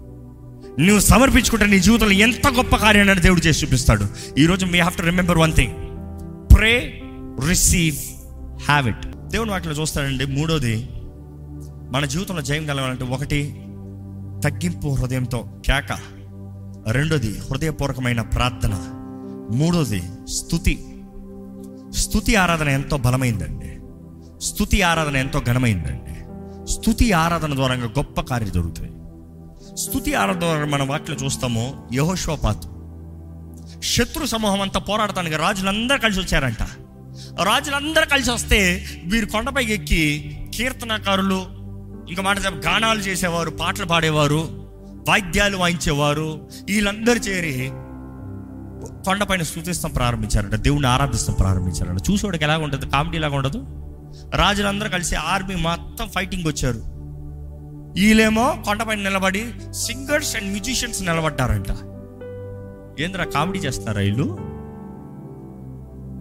నువ్వు 0.83 1.00
సమర్పించుకుంటే 1.00 1.66
నీ 1.66 1.81
జీవితంలో 1.81 2.12
ఎంత 2.12 2.48
గొప్ప 2.48 2.76
కార్యాన్ని 2.76 3.20
దేవుడు 3.20 3.40
చేసి 3.40 3.66
చూపిస్తాడు. 3.66 4.07
ఈరోజు 4.38 4.66
మీ 4.66 4.79
have 4.79 4.96
to 4.96 5.02
remember 5.02 5.38
one 5.38 5.52
thing 5.52 5.74
pray 6.57 7.02
receive 7.48 8.15
have 8.64 8.88
it 8.88 9.07
దేవుని 9.07 9.51
వాటిలో 9.51 9.75
చూస్తాడండి 9.75 10.27
మూడోది 10.27 10.88
మన 11.92 12.05
జీవితంలో 12.05 12.42
జయం 12.42 12.66
కలగాలంటే 12.66 13.05
ఒకటి 13.05 13.53
తగ్గింపు 14.45 14.88
హృదయంతో 14.88 15.49
కేక. 15.66 15.99
రెండోది 16.90 17.38
హృదయపూర్వకమైన 17.38 18.21
ప్రార్థన. 18.21 18.75
మూడోది 19.53 20.03
స్థుతి 20.29 21.03
స్థుతి 21.90 22.37
ఆరాధన 22.37 22.69
ఎంతో 22.69 22.97
బలమైందండి. 22.97 23.81
స్థుతి 24.45 24.83
ఆరాధన 24.83 25.16
ఎంతో 25.16 25.40
ఘనమైందండి. 25.40 26.16
స్థుతి 26.73 27.12
ఆరాధన 27.12 27.55
ద్వారా 27.55 27.75
గొప్ప 27.75 28.21
కార్యం 28.21 28.51
జరుగుతాయి. 28.51 28.90
స్థుతి 29.77 30.14
ఆరాధన 30.14 30.40
ద్వారా 30.40 30.64
మన 30.64 30.83
వాటిలో 30.83 31.16
చూస్తాము 31.16 31.88
యహోశ్వపాత్ 31.95 32.64
శత్రు 33.83 34.27
సమూహం 34.27 34.61
అంతా 34.61 34.81
పోరాడటానికి 34.81 35.37
రాజులందరూ 35.37 35.99
కలిసి 35.99 36.21
వచ్చారంట. 36.21 36.62
రాజులందరూ 37.42 38.07
కలిసి 38.07 38.31
వస్తే 38.31 38.87
వీరు 39.05 39.26
కొండపైకి 39.26 39.72
ఎక్కి 39.72 40.38
కీర్తనకారులు 40.57 41.46
ఇంకా 42.09 42.22
మాట 42.22 42.37
చెప్ప 42.44 42.66
గానాలు 42.66 42.98
చేసేవారు 42.98 43.50
పాటలు 43.50 43.87
పాడేవారు 43.87 44.66
వాయిద్యాలు 45.09 45.57
వాయించేవారు 45.57 46.48
వీళ్ళందరూ 46.64 47.14
చేరి 47.14 47.70
కొండపైన 49.05 49.42
స్థుతిస్తాం 49.42 49.90
ప్రారంభించారంట 49.90 50.55
దేవుని 50.55 50.87
ఆరాధిస్తాం 50.87 51.37
ప్రారంభించారంట. 51.40 51.98
చూసేవాడికి 52.11 52.44
ఎలాగ 52.44 52.62
ఉంటుంది? 52.62 52.87
కామెడీ 52.87 53.18
లాగా 53.18 53.37
ఉండదు? 53.37 53.66
రాజులందరూ 54.37 54.88
కలిసి 54.88 55.14
ఆర్మీ 55.14 55.55
మొత్తం 55.55 56.09
ఫైటింగ్ 56.09 56.46
వచ్చారు. 56.46 56.83
వీళ్ళేమో 58.00 58.62
కొండపైన 58.64 58.98
నిలబడి 58.98 59.52
సింగర్స్ 59.72 60.37
అండ్ 60.37 60.48
మ్యూజిషియన్స్ 60.48 61.02
నిలబడ్డారంట. 61.02 61.70
ఏంద్రా 63.00 63.24
కామెడీ 63.24 63.59
చేస్తారా 63.59 64.00
వీళ్ళు? 64.00 64.56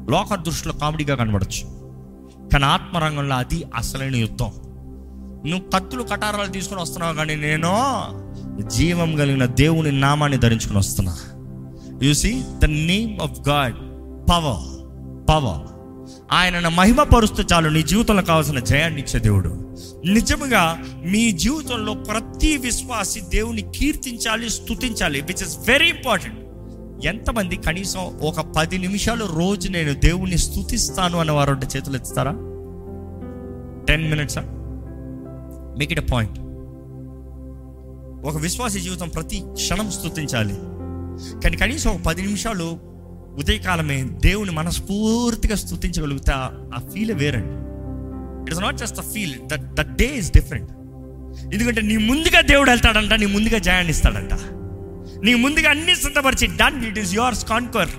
లోక 0.10 0.36
దృష్టిలో 0.36 0.74
కామెడీగా 0.74 1.16
కనబడచ్చు. 1.16 1.86
కానీ 2.54 2.64
ఆత్మరంగంలో 2.64 3.36
అది 3.36 3.64
అసలైన 3.76 4.16
యుద్ధం. 4.16 4.52
నువ్వు 5.46 5.70
కత్తులు 5.70 6.04
కటారాలు 6.04 6.52
తీసుకుని 6.52 6.82
వస్తున్నావు 6.82 7.14
కానీ 7.14 7.36
నేను 7.36 7.72
జీవం 8.68 9.16
కలిగిన 9.16 9.46
దేవుని 9.46 9.92
నామాన్ని 9.92 10.38
ధరించుకుని 10.38 10.78
వస్తున్నా. 10.78 11.18
You see 12.04 12.32
see 12.32 12.44
the 12.60 12.66
name 12.66 13.20
of 13.22 13.50
God 13.50 13.76
power 14.32 14.76
power 15.30 15.76
ఆయనను 16.32 16.70
మహిమపరుస్తే 16.70 17.44
చాలు. 17.54 17.70
నీ 17.70 17.84
జీవితంలో 17.84 18.24
కావాల్సిన 18.24 18.60
జయాన్ని 18.60 19.02
ఇచ్చే 19.02 19.20
దేవుడు. 19.20 19.78
నిజముగా 20.06 20.84
మీ 21.06 21.32
జీవితంలో 21.32 21.94
ప్రతి 21.94 22.58
విశ్వాసి 22.58 23.22
దేవుని 23.22 23.62
కీర్తించాలి 23.76 24.50
స్తుతించాలి 24.50 25.22
విచ్ 25.22 25.44
ఇస్ 25.44 25.58
వెరీ 25.68 25.90
ఇంపార్టెంట్ 25.90 26.45
ఎంతమంది 27.06 27.56
కనీసం 27.56 28.00
ఒక 28.00 28.40
పది 28.40 28.78
నిమిషాలు 28.78 29.26
రోజు 29.26 29.70
నేను 29.70 29.94
దేవుణ్ణి 29.94 30.38
స్థుతిస్తాను 30.38 31.20
అనే 31.20 31.32
వారు 31.32 31.52
ఉంటే 31.52 31.68
చేతులు 31.78 31.96
ఎత్తుతారా? 31.96 32.32
టెన్ 33.88 34.10
మినిట్సా 34.10 34.42
మేక్ 35.78 35.92
ఇట్ 35.92 36.00
అ 36.00 36.04
పాయింట్ 36.12 36.40
ఒక 38.28 38.38
విశ్వాస 38.38 38.74
జీవితం 38.74 39.10
ప్రతి 39.10 39.44
క్షణం 39.54 39.92
స్తుతించాలి. 39.92 40.54
కానీ 41.42 41.58
కనీసం 41.58 41.92
ఒక 41.92 42.02
పది 42.02 42.22
నిమిషాలు 42.22 42.78
ఉదయకాలమే 43.38 44.04
దేవుని 44.04 44.52
మనస్ఫూర్తిగా 44.52 45.56
స్థుతించగలిగితే 45.56 46.32
ఆ- 46.36 46.50
ఫీల్ 46.94 47.12
వేరండి. 47.12 47.66
It 48.44 48.52
is 48.52 48.62
not 48.62 48.78
just 48.78 49.00
a 49.00 49.02
feel 49.02 49.34
that 49.48 49.74
the 49.74 49.82
day 49.82 50.06
is 50.06 50.32
different 50.32 50.72
ఎందుకంటే 51.54 51.82
నీ 51.82 51.98
ముందుగా 51.98 52.42
దేవుడు 52.42 52.70
వెళ్తాడంట 52.70 53.14
నీ 53.14 53.26
ముందుగా 53.26 53.58
జయాన్ని 53.58 53.92
ఇస్తాడంట. 53.92 54.34
నీ 55.24 55.34
ముందుగా 55.34 55.70
అన్ని 55.70 55.96
సిద్ధపరిచి 55.96 56.48
done 56.48 56.86
it 56.86 57.00
is 57.00 57.16
yours 57.16 57.46
conquer 57.46 57.90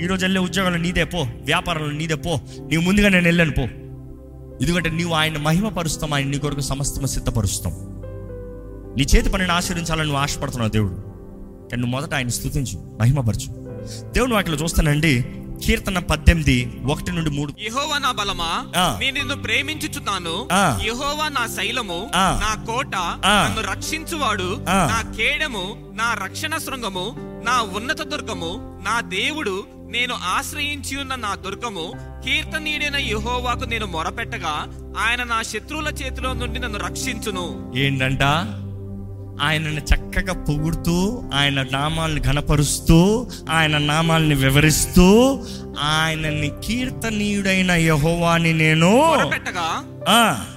ఈరోజు 0.00 0.24
వెళ్ళే 0.24 0.40
ఉద్యోగంలో 0.40 0.78
నీదే 0.78 1.04
పో. 1.04 1.18
వ్యాపారంలో 1.18 1.90
నీదే 1.90 2.14
పో. 2.14 2.40
నీ 2.60 2.76
ముందుగా 2.76 3.08
నేను 3.08 3.24
వెళ్ళాను 3.24 3.52
పో. 3.52 3.62
ఎందుకంటే 4.62 4.90
నీవు 4.90 5.12
ఆయన 5.12 5.38
మహిమపరుస్తాం 5.38 6.14
ఆయన 6.14 6.26
నీ 6.26 6.38
కొరకు 6.38 6.60
సమస్తము 6.60 7.06
సిద్ధపరుస్తాం. 7.06 7.72
నీ 8.96 9.06
చేతి 9.16 9.28
పనిని 9.28 9.52
ఆశీర్వించాలని 9.52 10.04
నువ్వు 10.04 10.22
ఆశపడుతున్నావు 10.22 10.70
దేవుడు. 10.70 10.94
కానీ 11.70 11.76
నువ్వు 11.76 12.00
మొదట 12.00 12.14
ఆయన 12.14 12.28
స్తుతించు 12.28 12.96
మహిమపరచు. 13.00 13.60
దేవుని 14.12 14.34
వాటిలో 14.34 14.56
చూస్తానండి 14.56 15.24
కీర్తన 15.64 15.98
పద్దెనిమిది 16.10 16.56
ఒకటి 16.84 17.10
నుండి 17.12 17.30
మూడు 17.30 17.50
యెహోవా 17.62 17.98
నా 17.98 18.10
బలమా. 18.12 18.50
నేను 19.00 19.14
నిన్ను 19.14 19.36
ప్రేమించుచున్నాను. 19.42 20.34
యెహోవా 20.82 21.28
నా 21.28 21.44
శైలము. 21.56 21.98
నా 22.40 22.52
కోట. 22.66 22.94
నన్ను 23.26 23.62
రక్షించువాడు. 23.72 24.48
నా 24.92 24.98
కేడము 25.16 25.64
నా 25.92 26.08
రక్షణ 26.24 26.56
శృంగము 26.56 27.04
నా 27.44 27.56
ఉన్నత 27.76 28.02
దుర్గము 28.02 28.52
నా 28.82 29.00
దేవుడు 29.00 29.54
నేను 29.90 30.14
ఆశ్రయించి 30.34 30.94
ఉన్న 30.96 31.14
నా 31.16 31.34
దుర్గము 31.44 31.86
కీర్తనీయుడైన 32.24 32.96
యెహోవాకు 32.96 33.64
నేను 33.64 33.86
మొరపెట్టగా 33.86 34.54
ఆయన 34.98 35.22
నా 35.22 35.42
శత్రువుల 35.42 35.88
చేతిలో 36.00 36.32
నుండి 36.32 36.58
నన్ను 36.60 36.78
రక్షించును 36.78 37.46
ఏంటంట 37.78 38.22
ఆయనను 39.40 39.80
చక్కగా 39.80 40.34
పొగుడుతూ 40.44 41.22
ఆయన 41.34 41.62
నామాల్ని 41.62 42.20
ఘనపరుస్తూ 42.20 43.30
ఆయన 43.50 43.78
నామాల్ని 43.78 44.34
వివరిస్తూ 44.34 45.06
ఆయనని 45.78 46.50
కీర్తనీయుడైన 46.64 47.70
యహోవాని 47.70 48.52
నేను 48.52 48.92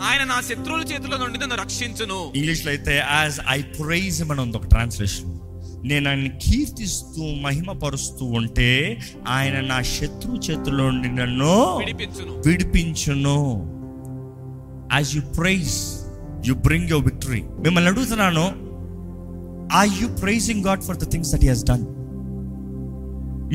ఆయన 0.01 0.23
నా 0.23 0.41
శత్రువుల 0.41 0.81
చేతిలో 0.81 1.17
నుండి 1.17 1.39
నన్ను 1.39 1.55
రక్షించును. 1.55 2.31
ఇంగ్లీష్లో 2.35 2.71
అయితే 2.71 2.95
యాజ్ 3.11 3.39
ఐ 3.49 3.61
ప్రైజ్ 3.61 4.21
అని 4.21 4.41
ఉంది 4.41 4.57
ఒక 4.57 4.65
ట్రాన్స్లేషన్ 4.65 5.39
నేను 5.87 6.09
ఆయన 6.09 6.27
కీర్తిస్తూ 6.27 7.23
మహిమపరుస్తూ 7.41 8.25
ఉంటే 8.25 8.99
ఆయన 9.27 9.61
నా 9.61 9.81
శత్రు 9.81 10.33
చేతిలో 10.35 10.89
నుండి 10.91 11.09
నన్ను 11.15 11.77
విడిపించును. 11.77 12.33
విడిపించును. 12.45 13.37
As 14.93 15.15
you 15.15 15.21
praise 15.21 15.75
you 16.47 16.53
bring 16.53 16.89
your 16.89 17.05
victory 17.05 17.41
మిమ్మల్ని 17.41 17.91
అడుగుతున్నాను 17.91 18.72
are 19.71 19.89
you 20.01 20.07
praising 20.07 20.65
God 20.65 20.81
for 20.81 20.97
the 20.97 21.11
things 21.11 21.35
that 21.35 21.45
he 21.45 21.51
done 21.69 21.85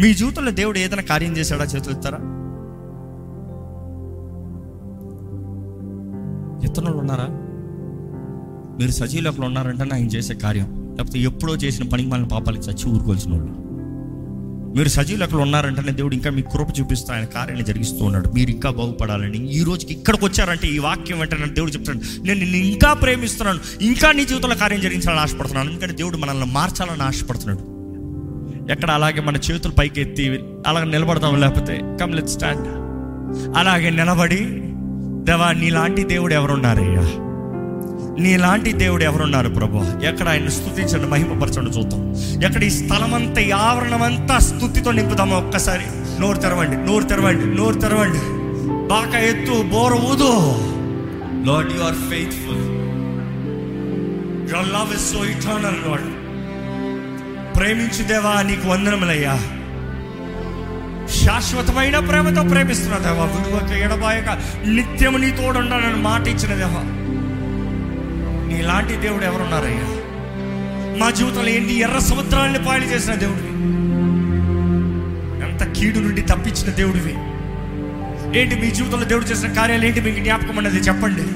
మీ 0.03 0.15
జీవితంలో 0.15 0.51
దేవుడు 0.51 0.79
ఏదైనా 0.79 1.03
కార్యం 1.03 1.33
చేశాడా 1.37 1.65
చేతులు 1.65 2.39
ఎత్తనోళ్ళు 6.67 6.99
ఉన్నారా? 6.99 7.27
మీరు 8.81 8.91
సజీవులకు 8.91 9.43
ఉన్నారంటే 9.43 9.95
ఆయన 9.95 10.07
చేసే 10.07 10.35
కార్యం. 10.35 10.95
లేకపోతే 10.99 11.19
ఎప్పుడో 11.19 11.55
చేసిన 11.55 11.89
పనికి 11.89 12.09
మన 12.09 12.25
పాపాలకి 12.25 12.71
చచ్చి 12.71 12.95
ఊరుకోవాల్సిన 12.95 13.33
వాళ్ళు. 13.33 13.68
మీరు 14.77 14.89
సజీవులకు 14.89 15.37
ఉన్నారంటేనే 15.37 15.93
దేవుడు 15.93 16.15
ఇంకా 16.15 16.31
మీ 16.31 16.43
కృప 16.43 16.81
చూపిస్తూ 16.81 17.13
ఆయన 17.13 17.25
కార్యాన్ని 17.25 17.65
జరిగిస్తూ 17.65 18.05
ఉన్నాడు. 18.05 18.29
మీరు 18.29 18.51
ఇంకా 18.51 18.71
బాగుపడాలని. 18.71 19.53
ఈ 19.53 19.63
రోజుకి 19.63 19.93
ఇక్కడికి 19.93 20.25
వచ్చారంటే 20.25 20.69
ఈ 20.69 20.79
వాక్యం 20.79 21.19
వెంటనే 21.19 21.53
దేవుడు 21.53 21.71
చెప్తాడు. 21.71 21.99
నేను 22.27 22.41
నిన్ను 22.41 22.57
ఇంకా 22.57 22.93
ప్రేమిస్తున్నాను. 22.93 23.61
ఇంకా 23.83 24.13
నీ 24.13 24.25
జీవితంలో 24.25 24.57
కార్యం 24.57 24.81
జరిగించాలని 24.81 25.21
ఆశపడుతున్నాను. 25.21 25.71
ఎందుకంటే 25.71 25.95
దేవుడు 25.95 26.17
మనల్ని 26.17 26.47
మార్చాలని 26.47 27.03
ఆశపడుతున్నాడు. 27.03 27.79
ఎక్కడ 28.73 28.91
అలాగే 28.91 29.21
మన 29.21 29.37
చేతులు 29.37 29.73
పైకి 29.73 30.01
ఎత్తి 30.01 30.41
అలాగే 30.67 30.85
నిలబడతాం 30.85 31.41
లేకపోతే 31.41 31.81
కమ్ 32.01 32.15
లెట్ 32.15 32.29
స్టాండ్ 32.29 32.69
అలాగే 33.59 33.91
నిలబడి 33.91 34.39
దేవా 35.25 35.53
నీలాంటి 35.53 36.05
దేవుడు 36.05 36.35
ఎవరున్నారయ్యా? 36.35 37.28
నీలాంటి 38.19 38.73
దేవుడు 38.73 39.05
ఎవరున్నారు 39.05 39.49
ప్రభు? 39.49 40.05
ఎక్కడ 40.05 40.29
ఆయన 40.29 40.49
స్థుతించండి 40.49 41.07
మహిమపరచండి 41.07 41.71
చూద్దాం. 41.71 42.01
ఎక్కడ 42.45 42.65
ఈ 42.65 42.71
స్థలమంతా 42.71 43.41
ఈ 43.41 43.51
ఆవరణమంతా 43.51 44.39
స్థుతితో 44.39 44.93
నింపుదామా 44.93 45.37
ఒక్కసారి? 45.37 45.85
నోరు 46.21 46.39
తెరవండి 46.39 46.77
నోరు 46.77 47.05
తెరవండి 47.05 47.57
నోరు 47.57 47.81
తెరవండి. 47.81 48.19
బాగా 48.89 49.19
ఎత్తు 49.19 49.63
బోర 49.63 49.93
ఊదు. 49.93 50.33
Lord 51.51 51.73
you 51.73 51.83
are 51.83 51.95
faithful 51.95 52.65
your 54.53 54.69
love 54.69 54.95
is 54.95 55.13
so 55.13 55.25
eternal 55.25 55.89
Lord 55.89 56.07
ప్రేమించు 57.57 58.05
దేవా 58.05 58.43
నీకు 58.43 58.69
వందనములయ్యా. 58.69 59.39
శాశ్వతమైన 61.25 61.99
ప్రేమతో 61.99 62.43
ప్రేమిస్తున్న 62.43 62.99
దేవా 62.99 63.25
విడువక 63.25 63.73
ఎడబాయక 63.73 64.39
నిత్యము 64.67 65.19
నీ 65.19 65.31
తోడుండాలని 65.31 66.03
మాట 66.03 66.29
ఇచ్చిన 66.29 66.55
దేవా. 66.55 66.98
నీలాంటి 68.49 68.97
దేవుడు 68.97 69.25
ఎవరున్నారయ్యా? 69.25 69.87
మా 70.99 71.11
జీవితంలో 71.11 71.49
ఏంటి 71.49 71.75
ఎర్ర 71.75 71.99
సముద్రాన్ని 71.99 72.65
పాయలు 72.65 72.85
చేసిన 72.85 73.15
దేవుడివి? 73.15 73.53
ఎంత 75.47 75.73
కీడు 75.77 75.99
నుండి 75.99 76.21
తప్పించిన 76.21 76.71
దేవుడివి? 76.71 77.15
ఏంటి 78.39 78.55
మీ 78.55 78.71
జీవితంలో 78.71 79.05
దేవుడు 79.05 79.25
చేసిన 79.25 79.53
కార్యాలు 79.53 79.85
ఏంటి 79.85 80.01
మీకు 80.01 80.21
జ్ఞాపకం 80.21 80.59
అన్నది 80.59 80.77
చెప్పండి. 80.77 81.27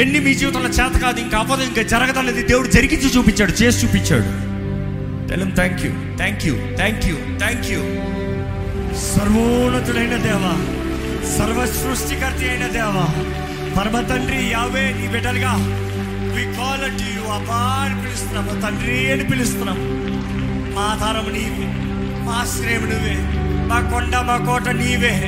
ఎన్ని 0.00 0.20
మీ 0.20 0.34
జీవితంలో 0.34 0.68
చేత 0.68 0.98
కాదు 0.98 1.20
ఇంకా 1.20 1.38
అవ్వదు 1.38 1.62
ఇంకా 1.62 1.82
జరగదన్నది 1.82 2.42
దేవుడు 2.42 2.68
జరిగించి 2.68 3.18
చూపించాడు 3.18 3.50
చేసి 3.50 3.86
చూపించాడు. 3.86 4.30
తెలం 5.28 5.50
thank 5.50 5.80
you 5.86 5.92
thank 6.16 6.46
you 6.46 6.54
thank 6.76 7.06
you 7.06 7.16
thank 7.38 7.66
you 7.70 7.80
సర్వోన్నతుడైన 8.98 10.16
దేవా 10.16 10.52
సర్వ 11.38 11.66
సృష్టికర్త 11.66 12.50
అయిన 12.50 12.66
దేవా 12.66 13.04
పరమ 13.76 14.00
తండ్రి 14.00 14.50
యావే 14.50 14.94
నీ 15.00 15.06
బిడ్డలుగా 15.08 15.52
వి 16.38 16.44
కాల్ 16.44 17.28
అబ్బా 17.32 17.54
అని 17.54 18.02
పిలుస్తున్నాము. 18.02 18.60
తండ్రి 18.60 19.12
అని 19.12 19.24
పిలుస్తున్నాము. 19.24 19.80
మా 20.74 20.82
ఆధారం 20.82 21.32
నీవే. 21.32 21.66
మా 22.24 22.32
ఆశ్రయం 22.32 22.80
నువ్వే. 22.80 23.16
మా 23.66 23.90
కొండ 23.90 24.16
మా 24.16 24.36
కోట 24.36 24.68
నీవే. 24.68 25.20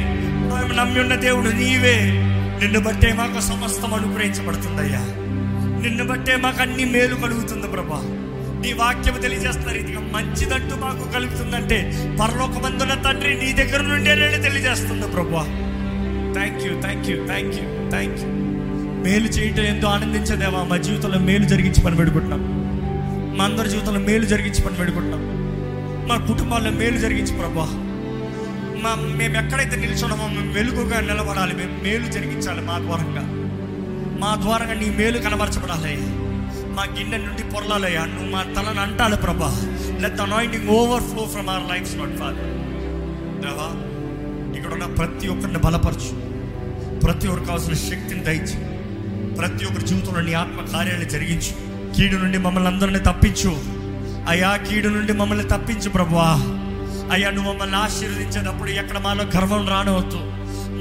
మేము 0.53 0.73
నమ్మి 0.73 1.01
ఉన్న 1.01 1.15
దేవుడు 1.15 1.49
నీవే. 1.49 1.97
నిన్ను 2.63 2.81
బట్టే 2.81 3.13
మాకు 3.13 3.41
సమస్తం 3.41 3.95
అనుగ్రహించబడుతుందయ్యా. 3.95 5.01
నిన్ను 5.83 6.07
బట్టే 6.07 6.37
మాకు 6.37 6.63
అన్ని 6.63 6.85
మేలు 6.85 7.15
కలుగుతుంది 7.15 7.67
ప్రభా. 7.67 8.01
నీ 8.63 8.73
వాక్యం 8.73 9.21
తెలియజేస్తున్న 9.21 9.73
రీతిగా 9.73 10.01
మంచిదంటూ 10.01 10.77
మాకు 10.77 11.13
కలుగుతుందంటే 11.13 12.09
పరలోకమందున్న 12.21 12.95
తండ్రి 12.95 13.35
నీ 13.35 13.53
దగ్గర 13.53 13.81
నుండే 13.83 14.15
నేను 14.15 14.43
తెలియజేస్తుంది 14.43 15.07
ప్రభా. 15.07 15.43
Thank 16.33 16.63
you 16.65 16.81
thank 16.81 17.11
you 17.11 17.27
thank 17.27 17.55
you 17.55 17.91
thank 17.91 18.21
you 18.21 18.50
మేలు 19.05 19.29
చేయటం 19.29 19.63
ఎంతో 19.63 19.89
ఆనందించదేవా 19.89 20.63
మా 20.65 20.77
జీవితంలో 20.77 21.19
మేలు 21.19 21.45
జరిగించి 21.45 21.81
పని 21.85 21.97
పెడుకుంటున్నాం 21.97 22.43
మా 23.39 23.45
అందరి 23.45 23.69
జీవితంలో 23.71 24.01
మేలు 24.01 24.27
జరిగించి 24.27 24.63
పని 24.63 24.77
పెడుకుంటున్నాం 24.77 25.23
మా 26.09 26.17
కుటుంబాల్లో 26.27 26.71
మేలు 26.71 26.99
జరిగించి 26.99 27.33
ప్రభా. 27.39 27.67
మా 28.85 28.95
మేము 29.19 29.35
ఎక్కడైతే 29.37 29.77
నిల్చున్నామో 29.77 30.27
మేము 30.29 30.53
వెలుగుగా 30.53 31.01
నిలబడాలి. 31.01 31.55
మేము 31.55 31.83
మేలు 31.83 32.07
జరిగించాలి 32.13 32.61
మా 32.61 32.79
ద్వారంగా. 32.79 33.25
మా 34.23 34.31
ద్వారంగా 34.43 34.75
నీ 34.75 34.91
మేలు 34.91 35.19
కనబరచబడాలి. 35.19 35.95
మా 36.77 36.85
గిన్నె 36.97 37.19
నుండి 37.19 37.43
పొరలాలయ్యా 37.43 38.05
నువ్వు 38.05 38.31
మా 38.31 38.43
తలను 38.43 38.81
అంటాలి 38.81 39.17
ప్రభా. 39.17 39.51
Let 40.01 40.21
anointing 40.21 40.69
overflow 41.03 41.25
from 41.27 41.49
our 41.49 41.71
life 41.73 41.93
not 41.99 42.17
father 42.19 42.51
దేవా 43.45 43.69
ఇక్కడ 44.59 44.73
ఉన్న 44.73 44.85
ప్రతి 44.85 45.29
ఒక్కరిని 45.29 45.59
బలపరచు. 45.59 46.11
ప్రతి 47.05 47.27
ఒక్కరికి 47.27 47.49
కావాల్సిన 47.51 47.75
శక్తిని 47.75 48.25
దయచి 48.25 48.57
ప్రతి 49.41 49.65
ఒక్కరి 49.65 49.87
జీవితంలో 49.87 50.21
నీ 50.21 50.33
ఆత్మ 50.33 50.73
కార్యాలు 50.73 51.05
జరిగించు. 51.05 51.71
కీడు 51.97 52.17
నుండి 52.17 52.39
మమ్మల్ని 52.39 52.71
అందరినీ 52.71 52.99
తప్పించు. 52.99 53.59
అయ్యా 54.29 54.57
కీడు 54.57 54.89
నుండి 54.89 55.13
మమ్మల్ని 55.13 55.45
తప్పించు 55.45 55.89
ప్రభువా. 55.89 56.35
అయ్యా 57.13 57.31
నువ్వు 57.31 57.53
మమ్మల్ని 57.53 57.77
ఆశీర్వదించేటప్పుడు 57.77 58.71
ఎక్కడ 58.71 58.99
మాలో 58.99 59.25
గర్వం 59.25 59.69
రానవద్దు. 59.69 60.30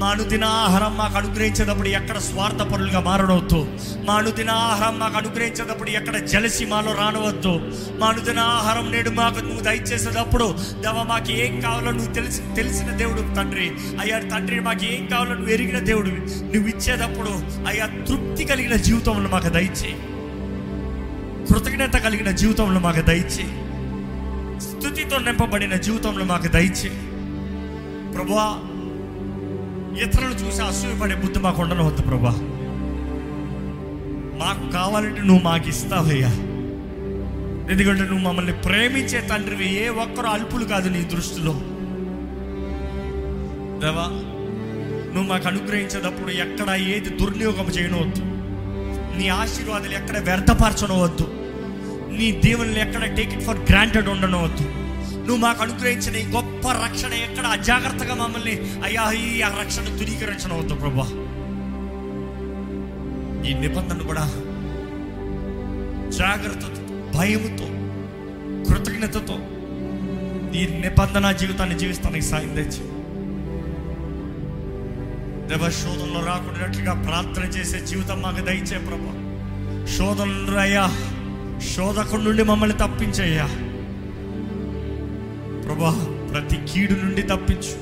మా 0.00 0.06
అనుదిన 0.06 0.44
ఆహారం 0.44 0.96
మాకు 0.96 1.16
అనుగ్రహించేటప్పుడు 1.16 1.88
ఎక్కడ 1.88 2.18
స్వార్థపరులుగా 2.18 3.00
మారడవద్దు 3.00 3.78
మా 4.04 4.14
అనుదిన 4.14 4.50
ఆహారం 4.50 4.98
మాకు 4.98 5.16
అనుగ్రహించేటప్పుడు 5.16 5.90
ఎక్కడ 5.90 6.16
జలసి 6.16 6.66
మాలో 6.66 6.92
రానవద్దు. 6.92 7.72
మా 7.98 8.06
అనుదిన 8.06 8.38
ఆహారం 8.38 8.92
నేడు 8.92 9.10
మాకు 9.10 9.40
నువ్వు 9.40 9.60
దయచేసేటప్పుడు 9.60 10.54
దవ 10.80 11.04
మాకు 11.08 11.32
ఏం 11.32 11.60
కావాలో 11.60 11.90
నువ్వు 11.90 12.14
తెలిసి 12.14 12.42
తెలిసిన 12.56 12.90
దేవుడు 12.90 13.34
తండ్రి. 13.34 13.70
అయ్యా 14.00 14.18
తండ్రి 14.18 14.60
మాకు 14.60 14.84
ఏం 14.84 15.06
కావాలో 15.06 15.34
నువ్వు 15.34 15.50
ఎరిగిన 15.50 15.78
దేవుడు. 15.78 16.08
నువ్వు 16.54 16.68
ఇచ్చేటప్పుడు 16.68 17.30
అయ్యా 17.68 17.86
తృప్తి 17.86 18.44
కలిగిన 18.44 18.76
జీవితంలో 18.76 19.30
మాకు 19.30 19.48
దయచేయి. 19.48 19.96
కృతజ్ఞత 21.46 21.96
కలిగిన 21.96 22.30
జీవితంలో 22.30 22.80
మాకు 22.80 23.00
దయచి 23.00 23.46
స్థుతితో 24.60 25.18
నింపబడిన 25.18 25.74
జీవితంలో 25.76 26.24
మాకు 26.24 26.48
దయచి 26.48 26.90
ప్రభువా 28.14 28.58
ఇతరులు 29.98 30.32
చూసి 30.32 30.62
అసూయపడే 30.62 31.14
బుద్ధి 31.14 31.38
మాకు 31.38 31.62
ఉండనవద్దు 31.62 32.02
ప్రభా. 32.02 32.30
మాకు 34.38 34.72
కావాలంటే 34.72 35.22
నువ్వు 35.22 35.44
మాకు 35.44 35.68
ఇస్తావయ్యా. 35.68 36.28
ఎందుకంటే 37.70 38.00
నువ్వు 38.00 38.18
మమ్మల్ని 38.18 38.52
ప్రేమించే 38.52 39.20
తండ్రివి 39.20 39.84
ఏ 39.84 39.88
ఒక్కరు 39.88 40.26
అల్పులు 40.26 40.64
కాదు 40.64 40.88
నీ 40.88 41.04
దృష్టిలో. 41.04 41.52
దేవా 43.80 44.06
నువ్వు 45.14 45.30
మాకు 45.30 45.48
అనుగ్రహించేటప్పుడు 45.48 46.30
ఎక్కడ 46.30 46.74
ఏది 46.74 47.08
దుర్వినియోగం 47.08 47.66
చేయనవద్దు. 47.66 48.22
నీ 49.18 49.28
ఆశీర్వాదాలు 49.28 49.94
ఎక్కడ 49.94 50.18
వ్యర్థపరచనవద్దు. 50.18 51.34
నీ 52.16 52.32
దీవెనలు 52.32 52.78
ఎక్కడ 52.78 53.04
టేక్ 53.14 53.34
ఇట్ 53.34 53.42
ఫర్ 53.42 53.58
గ్రాంటెడ్ 53.58 54.08
ఉండనవద్దు. 54.08 54.79
నువ్వు 55.20 55.36
మాకు 55.36 55.62
అనుగ్రహించిన 55.62 56.16
ఈ 56.16 56.32
గొప్ప 56.32 56.70
రక్షణ 56.70 57.12
ఎక్కడ? 57.12 57.46
అజాగ్రత్తగా 57.46 58.14
మమ్మల్ని 58.14 58.82
అయ్యా 58.84 59.12
ఈ 59.12 59.42
ఆ 59.42 59.48
రక్షణ 59.48 59.82
ధృవీకరించనవద్దు 59.82 60.74
ప్రభా. 60.74 61.06
ఈ 63.48 63.54
నిబంధన 63.54 63.98
కూడా 63.98 64.24
జాగ్రత్తతో 66.10 66.82
భయముతో 67.18 67.66
కృతజ్ఞతతో 68.68 69.34
ఈ 70.58 70.66
నిబంధన 70.66 71.32
జీవితాన్ని 71.32 71.78
జీవిస్తానికి 71.78 72.26
సాయం 72.26 72.48
తెచ్చి. 72.48 73.00
దేవ 75.48 75.70
శోధనలో 75.70 76.26
రాకుండాట్లుగా 76.26 77.02
ప్రార్థన 77.02 77.42
చేసే 77.42 77.86
జీవితం 77.86 78.22
మాకు 78.22 78.40
దయచే 78.40 78.78
ప్రభా. 78.78 79.14
శోధనలు 79.98 80.58
అయ్యా 80.58 80.90
శోధకుడి 81.76 82.24
నుండి 82.24 82.42
మమ్మల్ని 82.42 82.78
తప్పించయ్యా. 82.78 83.48
ప్రభా 85.70 86.06
ప్రతి 86.32 86.56
కీడు 86.72 86.92
నుండి 86.92 87.22
తప్పించు. 87.22 87.74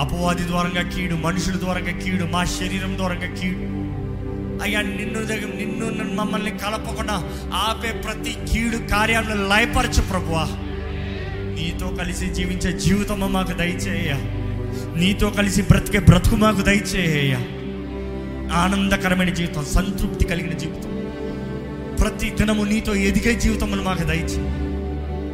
అపవాది 0.00 0.46
ద్వారంగా 0.46 0.88
కీడు 0.88 1.14
మనుషుల 1.14 1.58
ద్వారంగా 1.58 1.98
కీడు 1.98 2.24
మా 2.24 2.44
శరీరం 2.44 2.96
ద్వారంగా 2.96 3.34
కీడు. 3.34 3.58
అయ్యా 4.62 4.82
నిన్ను 4.82 5.26
దగ్గర 5.26 5.56
నిన్ను 5.56 6.14
మమ్మల్ని 6.14 6.50
కలపకుండా 6.50 7.30
ఆపే 7.54 7.92
ప్రతి 7.92 8.36
కీడు 8.52 8.76
కార్యాలను 8.76 9.48
లయపరచు 9.48 10.02
ప్రభువా. 10.02 10.48
నీతో 11.54 11.88
కలిసి 11.88 12.26
జీవించే 12.26 12.78
జీవితం 12.78 13.32
మాకు 13.32 13.52
దయచేయ 13.52 14.12
నీతో 14.96 15.30
కలిసి 15.30 15.62
బ్రతికే 15.62 15.98
బ్రతుకు 15.98 16.36
మాకు 16.36 16.60
దయచేయ 16.60 17.34
ఆనందకరమైన 18.52 19.30
జీవితం 19.30 19.64
సంతృప్తి 19.64 20.24
కలిగిన 20.24 20.52
జీవితం. 20.52 21.12
ప్రతి 22.00 22.30
దినము 22.30 22.64
నీతో 22.64 22.94
ఎదిగే 22.94 23.40
జీవితమును 23.40 23.82
మాకు 23.82 24.02
దయచేయ 24.02 24.71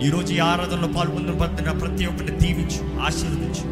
ఈరోజు 0.02 0.32
ఈ 0.32 0.38
ఆరాధనలో 0.38 0.88
పాల్గొన్న 0.88 1.70
ప్రతి 1.70 2.06
ఒక్కరిని 2.06 2.38
దీవించు 2.38 3.00
ఆశీర్వదించు. 3.00 3.62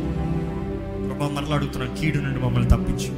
ప్రభా 1.07 1.29
మరలా 1.29 1.95
కీడు 2.01 2.19
నుండి 2.19 2.41
మమ్మల్ని 2.41 2.71
తప్పించు. 2.71 3.11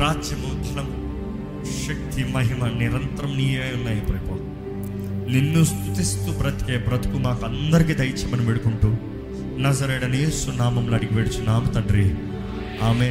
రాజ్యము 0.00 0.64
ఫలము 0.64 0.96
శక్తి 1.86 2.24
మహిమ 2.24 2.66
నిరంతరం 2.66 3.36
నీయే 3.36 3.72
ఉన్నాయి 3.76 4.00
ప్రభు. 4.00 4.34
నిన్ను 5.30 5.64
స్థుతిస్తూ 5.64 6.32
బ్రతికే 6.32 6.76
బ్రతుకు 6.78 7.18
మాకు 7.18 7.46
అందరికీ 7.46 7.94
దయచేమని 7.94 8.46
వేడుకుంటూ 8.46 8.88
నజరేడని 9.58 10.18
యేసు 10.18 10.50
నామంలో 10.50 10.94
అడిగి 10.94 11.16
వేడుచున్నాము 11.16 11.66
తండ్రి. 11.66 12.14
ఆమె 12.82 13.08